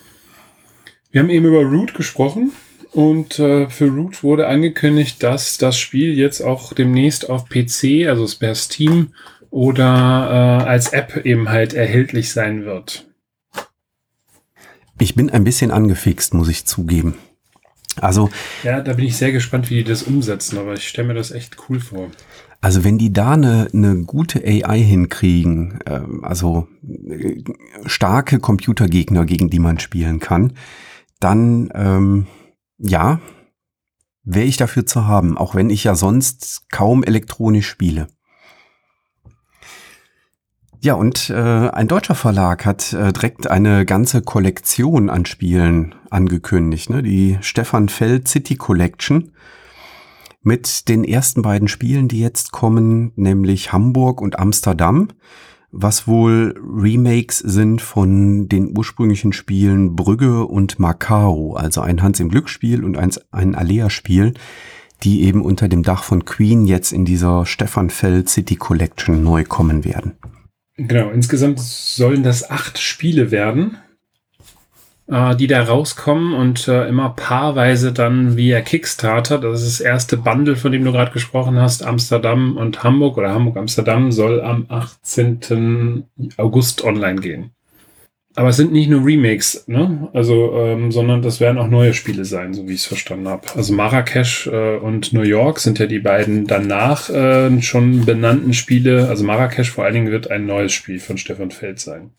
Wir 1.12 1.22
haben 1.22 1.30
eben 1.30 1.46
über 1.46 1.64
Root 1.64 1.94
gesprochen. 1.94 2.52
Und 2.94 3.38
äh, 3.38 3.70
für 3.70 3.90
Root 3.90 4.24
wurde 4.24 4.48
angekündigt, 4.48 5.22
dass 5.22 5.58
das 5.58 5.78
Spiel 5.78 6.18
jetzt 6.18 6.42
auch 6.42 6.74
demnächst 6.74 7.30
auf 7.30 7.50
PC, 7.50 8.08
also 8.08 8.26
per 8.40 8.56
Steam 8.56 9.14
oder 9.50 10.62
äh, 10.64 10.68
als 10.68 10.94
App 10.94 11.26
eben 11.26 11.50
halt 11.50 11.74
erhältlich 11.74 12.32
sein 12.32 12.66
wird. 12.66 13.08
Ich 15.00 15.16
bin 15.16 15.30
ein 15.30 15.44
bisschen 15.44 15.72
angefixt, 15.72 16.34
muss 16.34 16.50
ich 16.50 16.66
zugeben. 16.66 17.16
Also. 18.02 18.30
Ja, 18.64 18.82
da 18.82 18.94
bin 18.94 19.06
ich 19.06 19.18
sehr 19.18 19.32
gespannt, 19.32 19.70
wie 19.70 19.76
die 19.76 19.84
das 19.84 20.04
umsetzen, 20.04 20.58
aber 20.58 20.74
ich 20.74 20.88
stelle 20.88 21.10
mir 21.10 21.14
das 21.14 21.32
echt 21.32 21.58
cool 21.70 21.80
vor. 21.80 22.10
Also 22.60 22.84
wenn 22.84 22.98
die 22.98 23.14
da 23.14 23.34
eine, 23.34 23.68
eine 23.74 24.04
gute 24.04 24.44
AI 24.44 24.80
hinkriegen, 24.80 25.80
äh, 25.86 26.02
also 26.24 26.68
äh, 27.08 27.44
starke 27.86 28.40
Computergegner, 28.40 29.26
gegen 29.26 29.50
die 29.50 29.60
man 29.60 29.80
spielen 29.80 30.20
kann, 30.20 30.54
dann 31.20 31.70
ähm, 31.74 32.28
ja, 32.80 33.20
wäre 34.24 34.46
ich 34.46 34.58
dafür 34.58 34.86
zu 34.86 35.06
haben, 35.06 35.38
auch 35.38 35.56
wenn 35.56 35.70
ich 35.70 35.84
ja 35.84 35.96
sonst 35.96 36.70
kaum 36.70 37.04
elektronisch 37.04 37.68
spiele. 37.68 38.08
Ja, 40.82 40.94
und 40.94 41.30
äh, 41.30 41.34
ein 41.34 41.88
deutscher 41.88 42.16
Verlag 42.16 42.66
hat 42.66 42.94
äh, 42.94 43.12
direkt 43.12 43.50
eine 43.50 43.86
ganze 43.86 44.22
Kollektion 44.22 45.10
an 45.10 45.26
Spielen 45.26 45.96
angekündigt, 46.10 46.90
ne? 46.90 47.02
die 47.04 47.38
Stefan 47.42 47.90
Feld 47.90 48.28
City 48.28 48.56
Collection 48.56 49.32
mit 50.44 50.88
den 50.88 51.04
ersten 51.04 51.42
beiden 51.42 51.68
Spielen, 51.68 52.08
die 52.08 52.20
jetzt 52.20 52.52
kommen, 52.52 53.12
nämlich 53.16 53.74
Hamburg 53.74 54.22
und 54.22 54.40
Amsterdam 54.40 55.10
was 55.72 56.08
wohl 56.08 56.56
Remakes 56.58 57.40
sind 57.40 57.82
von 57.82 58.48
den 58.48 58.78
ursprünglichen 58.78 59.34
Spielen 59.34 59.96
Brügge 59.96 60.46
und 60.46 60.80
Macao, 60.80 61.54
also 61.56 61.82
ein 61.82 62.02
Hans 62.02 62.20
im 62.20 62.30
Glücksspiel 62.30 62.84
und 62.84 62.98
ein, 62.98 63.12
ein 63.32 63.54
Alea-Spiel, 63.54 64.34
die 65.04 65.24
eben 65.24 65.44
unter 65.44 65.68
dem 65.68 65.84
Dach 65.84 66.04
von 66.04 66.26
Queen 66.26 66.66
jetzt 66.66 66.92
in 66.92 67.06
dieser 67.06 67.46
Stefan 67.46 67.90
Feld 67.90 68.30
City 68.30 68.56
Collection 68.56 69.24
neu 69.24 69.44
kommen 69.44 69.86
werden. 69.86 70.14
Genau, 70.78 71.10
insgesamt 71.10 71.60
sollen 71.60 72.24
das 72.24 72.50
acht 72.50 72.78
Spiele 72.78 73.32
werden 73.32 73.78
äh, 75.08 75.36
die 75.36 75.48
da 75.48 75.64
rauskommen 75.64 76.34
und 76.34 76.68
äh, 76.68 76.88
immer 76.88 77.10
paarweise 77.10 77.94
dann 77.94 78.38
via 78.38 78.62
Kickstarter. 78.62 79.40
Das 79.40 79.64
ist 79.64 79.80
das 79.80 79.86
erste 79.86 80.18
Bundle, 80.18 80.56
von 80.56 80.72
dem 80.72 80.84
du 80.84 80.92
gerade 80.92 81.12
gesprochen 81.12 81.60
hast. 81.60 81.84
Amsterdam 81.84 82.58
und 82.58 82.84
Hamburg 82.84 83.18
oder 83.18 83.34
Hamburg-Amsterdam 83.34 84.12
soll 84.12 84.42
am 84.42 84.66
18. 84.70 86.06
August 86.38 86.84
online 86.84 87.22
gehen. 87.22 87.52
Aber 88.38 88.50
es 88.50 88.58
sind 88.58 88.72
nicht 88.72 88.88
nur 88.88 89.04
Remakes, 89.04 89.64
ne? 89.66 90.10
Also, 90.14 90.56
ähm, 90.58 90.92
sondern 90.92 91.24
das 91.24 91.40
werden 91.40 91.58
auch 91.58 91.70
neue 91.70 91.96
Spiele 91.96 92.24
sein, 92.24 92.54
so 92.54 92.68
wie 92.68 92.74
ich 92.74 92.82
es 92.82 92.86
verstanden 92.86 93.28
habe. 93.28 93.48
Also 93.56 93.74
Marrakesch 93.74 94.46
äh, 94.46 94.76
und 94.78 95.12
New 95.12 95.24
York 95.24 95.58
sind 95.58 95.80
ja 95.80 95.88
die 95.88 95.98
beiden 95.98 96.46
danach 96.46 97.10
äh, 97.10 97.60
schon 97.64 98.06
benannten 98.06 98.54
Spiele. 98.54 99.08
Also 99.10 99.24
Marrakesch 99.24 99.72
vor 99.72 99.86
allen 99.86 99.96
Dingen 99.96 100.12
wird 100.12 100.30
ein 100.30 100.46
neues 100.46 100.72
Spiel 100.72 101.00
von 101.00 101.18
Stefan 101.18 101.50
Feld 101.50 101.80
sein. 101.80 102.12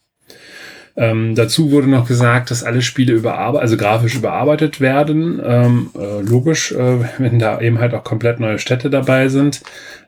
Ähm, 0.97 1.37
dazu 1.37 1.71
wurde 1.71 1.87
noch 1.87 2.09
gesagt, 2.09 2.51
dass 2.51 2.65
alle 2.65 2.83
Spiele 2.83 3.13
überarbeitet, 3.13 3.63
also 3.63 3.77
grafisch 3.77 4.17
überarbeitet 4.17 4.81
werden. 4.81 5.41
Ähm, 5.45 5.91
äh, 5.97 6.21
logisch, 6.23 6.73
äh, 6.73 6.99
wenn 7.19 7.39
da 7.39 7.61
eben 7.61 7.79
halt 7.79 7.95
auch 7.95 8.03
komplett 8.03 8.41
neue 8.41 8.59
Städte 8.59 8.91
dabei 8.91 9.29
sind. 9.29 9.63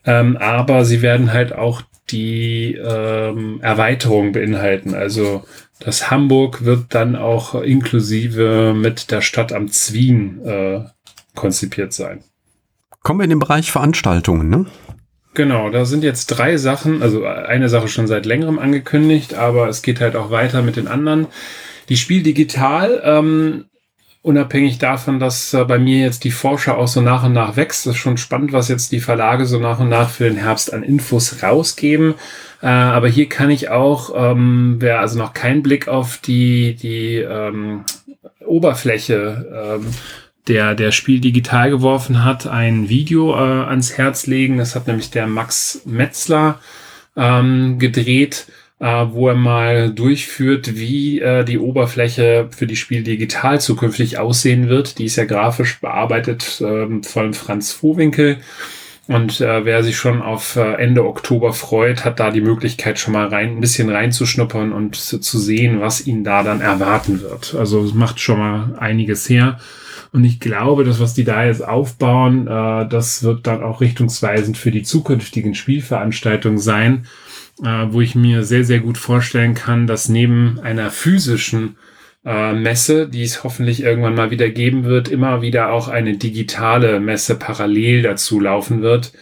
Ähm, 0.05 0.37
aber 0.39 0.85
sie 0.85 1.03
werden 1.03 1.33
halt 1.33 1.55
auch 1.55 1.83
die 2.11 2.75
ähm, 2.75 3.61
Erweiterung 3.63 4.33
beinhalten. 4.33 4.95
Also 4.95 5.45
das 5.81 6.11
Hamburg 6.11 6.65
wird 6.65 6.95
dann 6.95 7.17
auch 7.17 7.55
inklusive 7.55 8.75
mit 8.77 9.11
der 9.11 9.23
Stadt 9.23 9.53
am 9.53 9.69
Zwien 9.69 10.45
äh, 10.45 10.81
konzipiert 11.35 11.93
sein. 11.93 12.23
Kommen 13.03 13.21
wir 13.21 13.25
in 13.25 13.31
den 13.31 13.39
Bereich 13.39 13.73
Veranstaltungen, 13.73 14.49
ne? 14.49 14.67
Genau, 15.35 15.71
da 15.71 15.85
sind 15.85 16.05
jetzt 16.05 16.27
drei 16.27 16.57
Sachen, 16.57 17.03
also 17.03 17.25
eine 17.25 17.69
Sache 17.69 17.89
schon 17.89 18.09
seit 18.09 18.27
längerem 18.27 18.59
angekündigt, 18.59 19.35
aber 19.35 19.69
es 19.69 19.83
geht 19.83 20.01
halt 20.01 20.17
auch 20.17 20.31
weiter 20.31 20.63
mit 20.63 20.77
den 20.77 20.89
anderen. 20.89 21.29
Die 21.89 21.97
Spiel 21.97 22.23
digital, 22.23 23.01
ähm, 23.05 23.67
unabhängig 24.23 24.79
davon, 24.79 25.19
dass 25.19 25.55
äh, 25.55 25.65
bei 25.65 25.79
mir 25.79 26.01
jetzt 26.01 26.25
die 26.25 26.31
Forscher 26.31 26.77
auch 26.77 26.89
so 26.89 27.01
nach 27.01 27.25
und 27.25 27.33
nach 27.33 27.57
wächst, 27.57 27.87
das 27.87 27.95
ist 27.95 28.01
schon 28.01 28.17
spannend, 28.17 28.53
was 28.53 28.69
jetzt 28.69 28.93
die 28.93 29.01
Verlage 29.01 29.47
so 29.47 29.59
nach 29.61 29.79
und 29.79 29.89
nach 29.89 30.11
für 30.11 30.25
den 30.25 30.37
Herbst 30.37 30.73
an 30.73 30.83
Infos 30.83 31.43
rausgeben. 31.43 32.15
Äh, 32.63 32.67
aber 32.67 33.09
hier 33.09 33.29
kann 33.29 33.51
ich 33.51 33.71
auch, 33.71 34.13
ähm, 34.15 34.77
wer 34.79 35.01
also 35.01 35.19
noch 35.19 35.33
keinen 35.33 35.63
Blick 35.63 35.89
auf 35.89 36.19
die, 36.19 36.75
die 36.75 37.17
ähm, 37.17 37.85
Oberfläche 38.45 39.79
ähm, 39.81 39.87
der 40.49 40.75
der 40.75 40.91
Spiel 40.91 41.21
digital 41.21 41.71
geworfen 41.71 42.25
hat, 42.25 42.47
ein 42.47 42.89
Video 42.89 43.35
äh, 43.35 43.65
ans 43.67 43.97
Herz 43.97 44.27
legen. 44.27 44.59
Das 44.59 44.75
hat 44.75 44.87
nämlich 44.87 45.11
der 45.11 45.27
Max 45.27 45.83
Metzler 45.85 46.59
ähm, 47.17 47.79
gedreht, 47.79 48.47
äh, 48.81 49.07
wo 49.11 49.29
er 49.29 49.35
mal 49.35 49.91
durchführt, 49.91 50.77
wie 50.77 51.21
äh, 51.21 51.45
die 51.45 51.59
Oberfläche 51.59 52.49
für 52.51 52.67
die 52.67 52.77
Spiel 52.77 53.03
digital 53.03 53.61
zukünftig 53.61 54.19
aussehen 54.19 54.69
wird. 54.69 54.99
Die 54.99 55.05
ist 55.05 55.17
ja 55.17 55.25
grafisch 55.25 55.81
bearbeitet 55.81 56.63
ähm, 56.65 57.03
von 57.03 57.35
Franz 57.35 57.73
Vohwinkel. 57.73 58.39
Und 59.11 59.41
äh, 59.41 59.65
wer 59.65 59.83
sich 59.83 59.97
schon 59.97 60.23
auf 60.23 60.55
äh, 60.55 60.75
Ende 60.75 61.05
Oktober 61.05 61.53
freut, 61.53 62.05
hat 62.05 62.21
da 62.21 62.31
die 62.31 62.41
Möglichkeit 62.41 63.01
schon 63.01 63.13
mal 63.13 63.27
rein, 63.27 63.57
ein 63.57 63.61
bisschen 63.61 63.91
reinzuschnuppern 63.91 64.71
und 64.73 64.95
zu, 64.95 65.19
zu 65.19 65.37
sehen, 65.41 65.81
was 65.81 66.07
ihn 66.07 66.23
da 66.23 66.45
dann 66.45 66.61
erwarten 66.61 67.21
wird. 67.21 67.57
Also 67.59 67.83
es 67.83 67.93
macht 67.93 68.21
schon 68.21 68.39
mal 68.39 68.77
einiges 68.79 69.29
her. 69.29 69.59
Und 70.13 70.23
ich 70.23 70.39
glaube, 70.39 70.85
das, 70.85 71.01
was 71.01 71.13
die 71.13 71.25
da 71.25 71.45
jetzt 71.45 71.67
aufbauen, 71.67 72.47
äh, 72.47 72.89
das 72.89 73.25
wird 73.25 73.49
dann 73.49 73.65
auch 73.65 73.81
richtungsweisend 73.81 74.57
für 74.57 74.71
die 74.71 74.85
zukünftigen 74.85 75.57
Spielveranstaltungen 75.57 76.61
sein, 76.61 77.07
äh, 77.65 77.87
wo 77.89 78.01
ich 78.01 78.15
mir 78.15 78.45
sehr, 78.45 78.63
sehr 78.63 78.79
gut 78.79 78.97
vorstellen 78.97 79.55
kann, 79.55 79.89
dass 79.89 80.09
neben 80.09 80.61
einer 80.61 80.93
physischen 80.93 81.75
äh, 82.25 82.53
Messe, 82.53 83.09
die 83.09 83.23
es 83.23 83.45
hoffentlich 83.45 83.83
irgendwann 83.83 84.15
mal 84.15 84.31
wieder 84.31 84.49
geben 84.51 84.85
wird, 84.85 85.09
immer 85.09 85.43
wieder 85.43 85.73
auch 85.73 85.89
eine 85.89 86.17
digitale 86.17 87.01
Messe 87.01 87.37
parallel 87.37 88.03
dazu 88.03 88.41
laufen 88.41 88.83
wird 88.83 89.13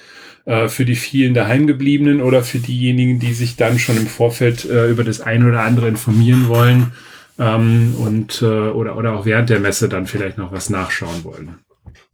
äh, 0.45 0.69
für 0.69 0.85
die 0.85 0.97
vielen 0.97 1.35
daheimgebliebenen 1.35 2.21
oder 2.23 2.43
für 2.43 2.59
diejenigen, 2.59 3.19
die 3.19 3.35
sich 3.35 3.57
dann 3.57 3.79
schon 3.79 3.97
im 3.97 4.07
Vorfeld 4.07 4.65
äh, 4.65 4.89
über 4.89 5.05
das 5.05 5.21
eine 5.21 5.47
oder 5.47 5.63
andere 5.63 5.89
informieren 5.89 6.49
wollen 6.49 6.93
ähm, 7.39 7.95
und 7.99 8.43
äh, 8.43 8.47
oder, 8.47 8.97
oder 8.97 9.13
auch 9.13 9.27
während 9.27 9.51
der 9.51 9.61
Messe 9.61 9.89
dann 9.89 10.07
vielleicht 10.07 10.39
noch 10.39 10.51
was 10.51 10.71
nachschauen 10.71 11.23
wollen. 11.23 11.59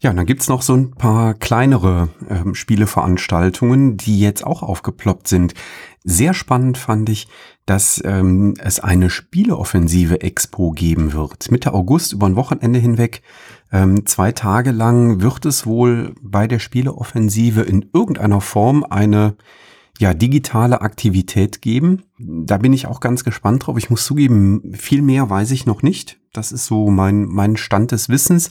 Ja, 0.01 0.11
und 0.11 0.17
dann 0.17 0.27
gibt's 0.27 0.49
noch 0.49 0.63
so 0.63 0.75
ein 0.75 0.91
paar 0.91 1.35
kleinere 1.35 2.09
ähm, 2.29 2.55
Spieleveranstaltungen, 2.55 3.97
die 3.97 4.21
jetzt 4.21 4.45
auch 4.45 4.63
aufgeploppt 4.63 5.29
sind. 5.29 5.55
Sehr 6.03 6.35
spannend 6.35 6.77
fand 6.77 7.09
ich, 7.09 7.29
dass 7.67 8.03
ähm, 8.05 8.55
es 8.59 8.81
eine 8.81 9.09
Spieleoffensive 9.09 10.21
Expo 10.21 10.73
geben 10.73 11.13
wird. 11.13 11.51
Mitte 11.51 11.73
August 11.73 12.13
über 12.13 12.27
ein 12.27 12.37
Wochenende 12.37 12.79
hinweg. 12.79 13.23
Ähm, 13.73 14.05
zwei 14.07 14.33
Tage 14.33 14.71
lang 14.71 15.23
wird 15.23 15.47
es 15.47 15.67
wohl 15.67 16.15
bei 16.21 16.47
der 16.47 16.59
Spieleoffensive 16.59 17.63
in 17.63 17.87
irgendeiner 17.93 18.41
Form 18.41 18.85
eine 18.85 19.37
ja, 19.99 20.13
digitale 20.13 20.81
Aktivität 20.81 21.63
geben. 21.63 22.03
Da 22.19 22.59
bin 22.59 22.73
ich 22.73 22.87
auch 22.87 23.01
ganz 23.01 23.25
gespannt 23.25 23.67
drauf. 23.67 23.79
Ich 23.79 23.91
muss 23.91 24.05
zugeben, 24.05 24.73
viel 24.75 25.03
mehr 25.03 25.31
weiß 25.31 25.53
ich 25.53 25.67
noch 25.67 25.83
nicht. 25.83 26.19
Das 26.33 26.53
ist 26.53 26.67
so 26.67 26.91
mein, 26.91 27.27
mein 27.27 27.57
Stand 27.57 27.93
des 27.93 28.09
Wissens. 28.09 28.51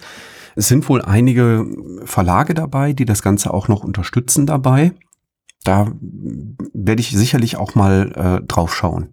Es 0.55 0.67
sind 0.67 0.87
wohl 0.87 1.01
einige 1.01 1.65
Verlage 2.05 2.53
dabei, 2.53 2.93
die 2.93 3.05
das 3.05 3.21
Ganze 3.21 3.53
auch 3.53 3.67
noch 3.67 3.83
unterstützen 3.83 4.45
dabei. 4.45 4.93
Da 5.63 5.91
werde 6.73 7.01
ich 7.01 7.11
sicherlich 7.11 7.57
auch 7.57 7.75
mal 7.75 8.11
äh, 8.15 8.45
drauf 8.45 8.75
schauen. 8.75 9.09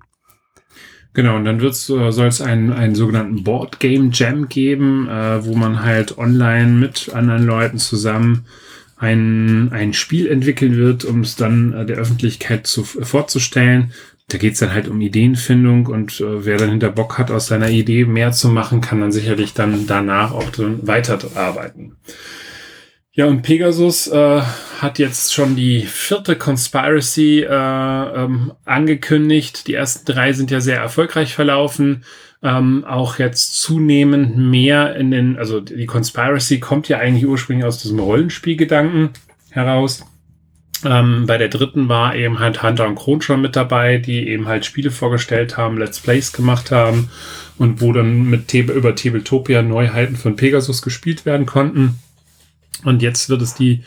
Genau, 1.13 1.37
und 1.37 1.45
dann 1.45 1.61
wird's, 1.61 1.89
äh, 1.91 2.13
soll 2.13 2.29
es 2.29 2.41
einen, 2.41 2.73
einen 2.73 2.95
sogenannten 2.95 3.43
Board 3.43 3.81
Game 3.81 4.11
Jam 4.13 4.49
geben, 4.49 5.09
äh, 5.09 5.45
wo 5.45 5.55
man 5.55 5.83
halt 5.83 6.19
online 6.19 6.73
mit 6.73 7.11
anderen 7.13 7.47
Leuten 7.47 7.79
zusammen 7.79 8.47
ein, 8.97 9.73
ein 9.73 9.93
Spiel 9.93 10.29
entwickeln 10.29 10.77
wird, 10.77 11.05
um 11.05 11.23
es 11.23 11.35
dann 11.35 11.73
äh, 11.73 11.87
der 11.87 11.97
Öffentlichkeit 11.97 12.67
zu, 12.67 12.85
vorzustellen. 12.85 13.93
Da 14.29 14.39
geht's 14.39 14.61
dann 14.61 14.73
halt 14.73 14.87
um 14.87 15.01
Ideenfindung 15.01 15.87
und 15.87 16.21
äh, 16.21 16.45
wer 16.45 16.59
dann 16.59 16.71
hinter 16.71 16.91
Bock 16.91 17.19
hat, 17.19 17.33
aus 17.33 17.49
seiner 17.49 17.71
Idee 17.71 18.05
mehr 18.05 18.31
zu 18.31 18.49
machen, 18.49 18.81
kann 18.81 19.01
dann 19.01 19.11
sicherlich 19.11 19.55
dann 19.55 19.89
danach 19.89 20.33
auch 20.33 20.51
dann 20.51 20.87
weiterarbeiten. 20.87 21.97
Ja, 23.13 23.27
und 23.27 23.43
Pegasus 23.43 24.07
äh, 24.07 24.41
hat 24.79 24.99
jetzt 24.99 25.35
schon 25.35 25.57
die 25.57 25.83
vierte 25.83 26.37
Conspiracy 26.37 27.41
äh, 27.41 27.45
ähm, 27.53 28.53
angekündigt. 28.65 29.67
Die 29.67 29.75
ersten 29.75 30.11
drei 30.11 30.33
sind 30.33 30.51
ja 30.51 30.61
sehr 30.61 30.79
erfolgreich 30.79 31.35
verlaufen 31.35 32.05
ähm, 32.43 32.85
auch 32.85 33.19
jetzt 33.19 33.61
zunehmend 33.61 34.37
mehr 34.37 34.97
in 34.97 35.11
den, 35.11 35.39
also 35.39 35.61
die 35.61 35.87
Conspiracy 35.87 36.59
kommt 36.59 36.89
ja 36.89 36.99
eigentlich 36.99 37.27
ursprünglich 37.27 37.67
aus 37.67 37.79
diesem 37.79 37.99
Rollenspielgedanken 37.99 39.11
heraus. 39.51 40.05
Ähm, 40.83 41.27
bei 41.27 41.37
der 41.37 41.49
dritten 41.49 41.91
war 41.91 42.15
eben 42.15 42.39
halt 42.39 42.63
Hunter 42.63 42.87
und 42.87 42.95
Kron 42.95 43.21
schon 43.21 43.43
mit 43.43 43.57
dabei, 43.57 43.99
die 43.99 44.29
eben 44.29 44.49
halt 44.49 44.65
Spiele 44.65 44.91
vorgestellt 44.91 45.59
haben, 45.59 45.77
Let's 45.77 46.01
Plays 46.01 46.33
gemacht 46.33 46.71
haben 46.71 47.11
und 47.59 47.83
wo 47.83 47.93
dann 47.93 48.31
mit 48.31 48.55
über 48.55 48.95
Tabletopia 48.95 49.61
Neuheiten 49.61 50.17
von 50.17 50.37
Pegasus 50.37 50.81
gespielt 50.81 51.27
werden 51.27 51.45
konnten. 51.45 51.99
Und 52.85 53.03
jetzt 53.03 53.29
wird 53.29 53.43
es 53.43 53.55
die 53.55 53.83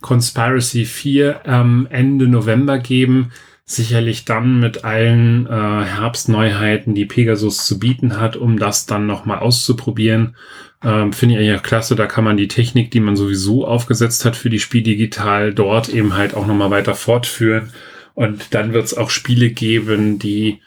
Conspiracy 0.00 0.84
4 0.84 1.40
ähm, 1.44 1.88
Ende 1.90 2.28
November 2.28 2.78
geben, 2.78 3.32
sicherlich 3.64 4.24
dann 4.24 4.60
mit 4.60 4.84
allen 4.84 5.46
äh, 5.46 5.50
Herbstneuheiten, 5.50 6.94
die 6.94 7.04
Pegasus 7.04 7.66
zu 7.66 7.78
bieten 7.78 8.18
hat, 8.18 8.36
um 8.36 8.58
das 8.58 8.86
dann 8.86 9.06
nochmal 9.06 9.40
auszuprobieren. 9.40 10.36
Ähm, 10.82 11.12
Finde 11.12 11.40
ich 11.40 11.46
ja 11.46 11.58
klasse, 11.58 11.96
da 11.96 12.06
kann 12.06 12.24
man 12.24 12.36
die 12.36 12.48
Technik, 12.48 12.90
die 12.90 13.00
man 13.00 13.16
sowieso 13.16 13.66
aufgesetzt 13.66 14.24
hat 14.24 14.36
für 14.36 14.48
die 14.48 14.60
Spiel 14.60 14.82
digital, 14.82 15.52
dort 15.52 15.88
eben 15.88 16.16
halt 16.16 16.34
auch 16.34 16.46
nochmal 16.46 16.70
weiter 16.70 16.94
fortführen. 16.94 17.72
Und 18.14 18.54
dann 18.54 18.72
wird 18.72 18.84
es 18.84 18.96
auch 18.96 19.10
Spiele 19.10 19.50
geben, 19.50 20.18
die 20.18 20.60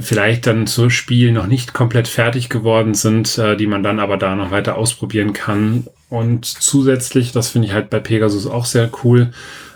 vielleicht 0.00 0.46
dann 0.46 0.66
zu 0.66 0.88
Spiel 0.88 1.30
noch 1.32 1.46
nicht 1.46 1.74
komplett 1.74 2.08
fertig 2.08 2.48
geworden 2.48 2.94
sind, 2.94 3.36
äh, 3.38 3.56
die 3.56 3.66
man 3.66 3.82
dann 3.82 4.00
aber 4.00 4.16
da 4.16 4.34
noch 4.34 4.50
weiter 4.50 4.76
ausprobieren 4.76 5.32
kann. 5.32 5.88
Und 6.14 6.44
zusätzlich, 6.44 7.32
das 7.32 7.48
finde 7.48 7.66
ich 7.66 7.74
halt 7.74 7.90
bei 7.90 7.98
Pegasus 7.98 8.46
auch 8.46 8.66
sehr 8.66 8.88
cool, 9.02 9.32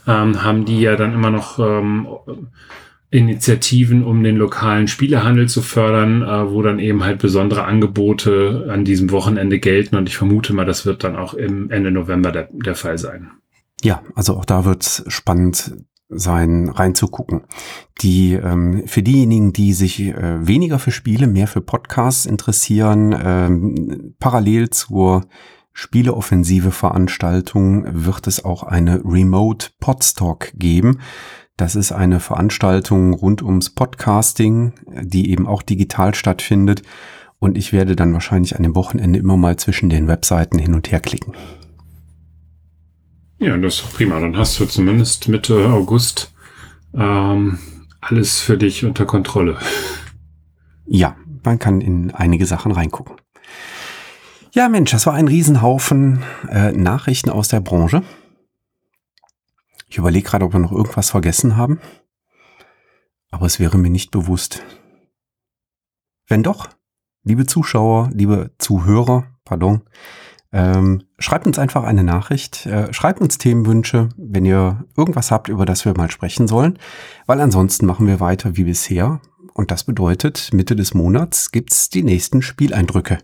ähm, 0.06 0.44
haben 0.44 0.64
die 0.64 0.80
ja 0.80 0.94
dann 0.94 1.12
immer 1.12 1.30
noch 1.30 1.58
ähm, 1.58 2.06
Initiativen, 3.10 4.04
um 4.04 4.22
den 4.22 4.36
lokalen 4.36 4.86
Spielehandel 4.86 5.48
zu 5.48 5.62
fördern, 5.62 6.22
äh, 6.22 6.50
wo 6.52 6.62
dann 6.62 6.78
eben 6.78 7.02
halt 7.02 7.18
besondere 7.18 7.64
Angebote 7.64 8.68
an 8.70 8.84
diesem 8.84 9.10
Wochenende 9.10 9.58
gelten. 9.58 9.96
Und 9.96 10.08
ich 10.08 10.16
vermute 10.16 10.52
mal, 10.52 10.64
das 10.64 10.86
wird 10.86 11.02
dann 11.02 11.16
auch 11.16 11.34
im 11.34 11.72
Ende 11.72 11.90
November 11.90 12.30
der, 12.30 12.48
der 12.52 12.76
Fall 12.76 12.98
sein. 12.98 13.32
Ja, 13.82 14.02
also 14.14 14.36
auch 14.36 14.44
da 14.44 14.64
wird 14.64 14.82
es 14.84 15.04
spannend 15.08 15.72
sein, 16.08 16.68
reinzugucken. 16.68 17.42
Die 18.00 18.34
ähm, 18.34 18.84
für 18.86 19.02
diejenigen, 19.02 19.52
die 19.52 19.72
sich 19.72 20.00
äh, 20.00 20.46
weniger 20.46 20.78
für 20.78 20.92
Spiele, 20.92 21.26
mehr 21.26 21.48
für 21.48 21.60
Podcasts 21.60 22.26
interessieren, 22.26 23.12
ähm, 23.20 24.14
parallel 24.20 24.70
zur 24.70 25.24
Spieleoffensive 25.80 26.72
Veranstaltung 26.72 27.86
wird 28.04 28.26
es 28.26 28.44
auch 28.44 28.64
eine 28.64 29.00
Remote 29.04 29.68
Podstock 29.78 30.50
geben. 30.54 30.98
Das 31.56 31.76
ist 31.76 31.92
eine 31.92 32.18
Veranstaltung 32.18 33.14
rund 33.14 33.44
ums 33.44 33.70
Podcasting, 33.70 34.72
die 35.02 35.30
eben 35.30 35.46
auch 35.46 35.62
digital 35.62 36.16
stattfindet. 36.16 36.82
Und 37.38 37.56
ich 37.56 37.72
werde 37.72 37.94
dann 37.94 38.12
wahrscheinlich 38.12 38.56
an 38.56 38.64
dem 38.64 38.74
Wochenende 38.74 39.20
immer 39.20 39.36
mal 39.36 39.56
zwischen 39.56 39.88
den 39.88 40.08
Webseiten 40.08 40.58
hin 40.58 40.74
und 40.74 40.90
her 40.90 40.98
klicken. 40.98 41.34
Ja, 43.38 43.56
das 43.56 43.74
ist 43.74 43.94
prima. 43.94 44.18
Dann 44.18 44.36
hast 44.36 44.58
du 44.58 44.66
zumindest 44.66 45.28
Mitte 45.28 45.70
August 45.70 46.34
ähm, 46.92 47.60
alles 48.00 48.40
für 48.40 48.58
dich 48.58 48.84
unter 48.84 49.06
Kontrolle. 49.06 49.56
Ja, 50.86 51.14
man 51.44 51.60
kann 51.60 51.80
in 51.80 52.10
einige 52.10 52.46
Sachen 52.46 52.72
reingucken. 52.72 53.14
Ja, 54.52 54.68
Mensch, 54.68 54.90
das 54.90 55.04
war 55.06 55.14
ein 55.14 55.28
Riesenhaufen 55.28 56.22
äh, 56.48 56.72
Nachrichten 56.72 57.28
aus 57.28 57.48
der 57.48 57.60
Branche. 57.60 58.02
Ich 59.88 59.98
überlege 59.98 60.28
gerade, 60.28 60.44
ob 60.44 60.54
wir 60.54 60.60
noch 60.60 60.72
irgendwas 60.72 61.10
vergessen 61.10 61.56
haben. 61.56 61.80
Aber 63.30 63.46
es 63.46 63.60
wäre 63.60 63.76
mir 63.76 63.90
nicht 63.90 64.10
bewusst. 64.10 64.62
Wenn 66.26 66.42
doch, 66.42 66.68
liebe 67.24 67.44
Zuschauer, 67.44 68.10
liebe 68.12 68.52
Zuhörer, 68.58 69.26
pardon, 69.44 69.82
ähm, 70.50 71.02
schreibt 71.18 71.46
uns 71.46 71.58
einfach 71.58 71.84
eine 71.84 72.04
Nachricht, 72.04 72.64
äh, 72.64 72.92
schreibt 72.94 73.20
uns 73.20 73.36
Themenwünsche, 73.36 74.08
wenn 74.16 74.46
ihr 74.46 74.84
irgendwas 74.96 75.30
habt, 75.30 75.48
über 75.48 75.66
das 75.66 75.84
wir 75.84 75.94
mal 75.94 76.10
sprechen 76.10 76.48
sollen, 76.48 76.78
weil 77.26 77.40
ansonsten 77.42 77.84
machen 77.84 78.06
wir 78.06 78.20
weiter 78.20 78.56
wie 78.56 78.64
bisher. 78.64 79.20
Und 79.52 79.70
das 79.70 79.84
bedeutet, 79.84 80.50
Mitte 80.54 80.74
des 80.74 80.94
Monats 80.94 81.50
gibt's 81.50 81.90
die 81.90 82.02
nächsten 82.02 82.40
Spieleindrücke. 82.40 83.18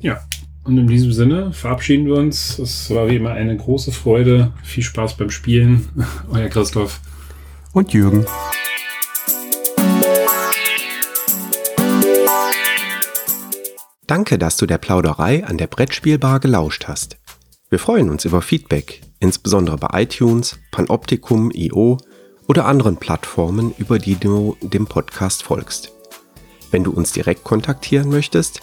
Ja, 0.00 0.20
und 0.62 0.78
in 0.78 0.86
diesem 0.86 1.12
Sinne 1.12 1.52
verabschieden 1.52 2.06
wir 2.06 2.14
uns. 2.14 2.58
Es 2.58 2.88
war 2.90 3.08
wie 3.08 3.16
immer 3.16 3.32
eine 3.32 3.56
große 3.56 3.90
Freude. 3.90 4.52
Viel 4.62 4.84
Spaß 4.84 5.16
beim 5.16 5.30
Spielen. 5.30 5.88
Euer 6.30 6.48
Christoph. 6.48 7.00
Und 7.72 7.92
Jürgen. 7.92 8.24
Danke, 14.06 14.38
dass 14.38 14.56
du 14.56 14.66
der 14.66 14.78
Plauderei 14.78 15.44
an 15.44 15.58
der 15.58 15.66
Brettspielbar 15.66 16.38
gelauscht 16.38 16.86
hast. 16.86 17.18
Wir 17.68 17.78
freuen 17.78 18.08
uns 18.08 18.24
über 18.24 18.40
Feedback, 18.40 19.02
insbesondere 19.18 19.76
bei 19.78 20.02
iTunes, 20.02 20.58
Panoptikum, 20.70 21.50
IO 21.52 21.98
oder 22.46 22.66
anderen 22.66 22.96
Plattformen, 22.96 23.74
über 23.78 23.98
die 23.98 24.14
du 24.14 24.56
dem 24.62 24.86
Podcast 24.86 25.42
folgst. 25.42 25.92
Wenn 26.70 26.84
du 26.84 26.92
uns 26.92 27.12
direkt 27.12 27.44
kontaktieren 27.44 28.08
möchtest, 28.08 28.62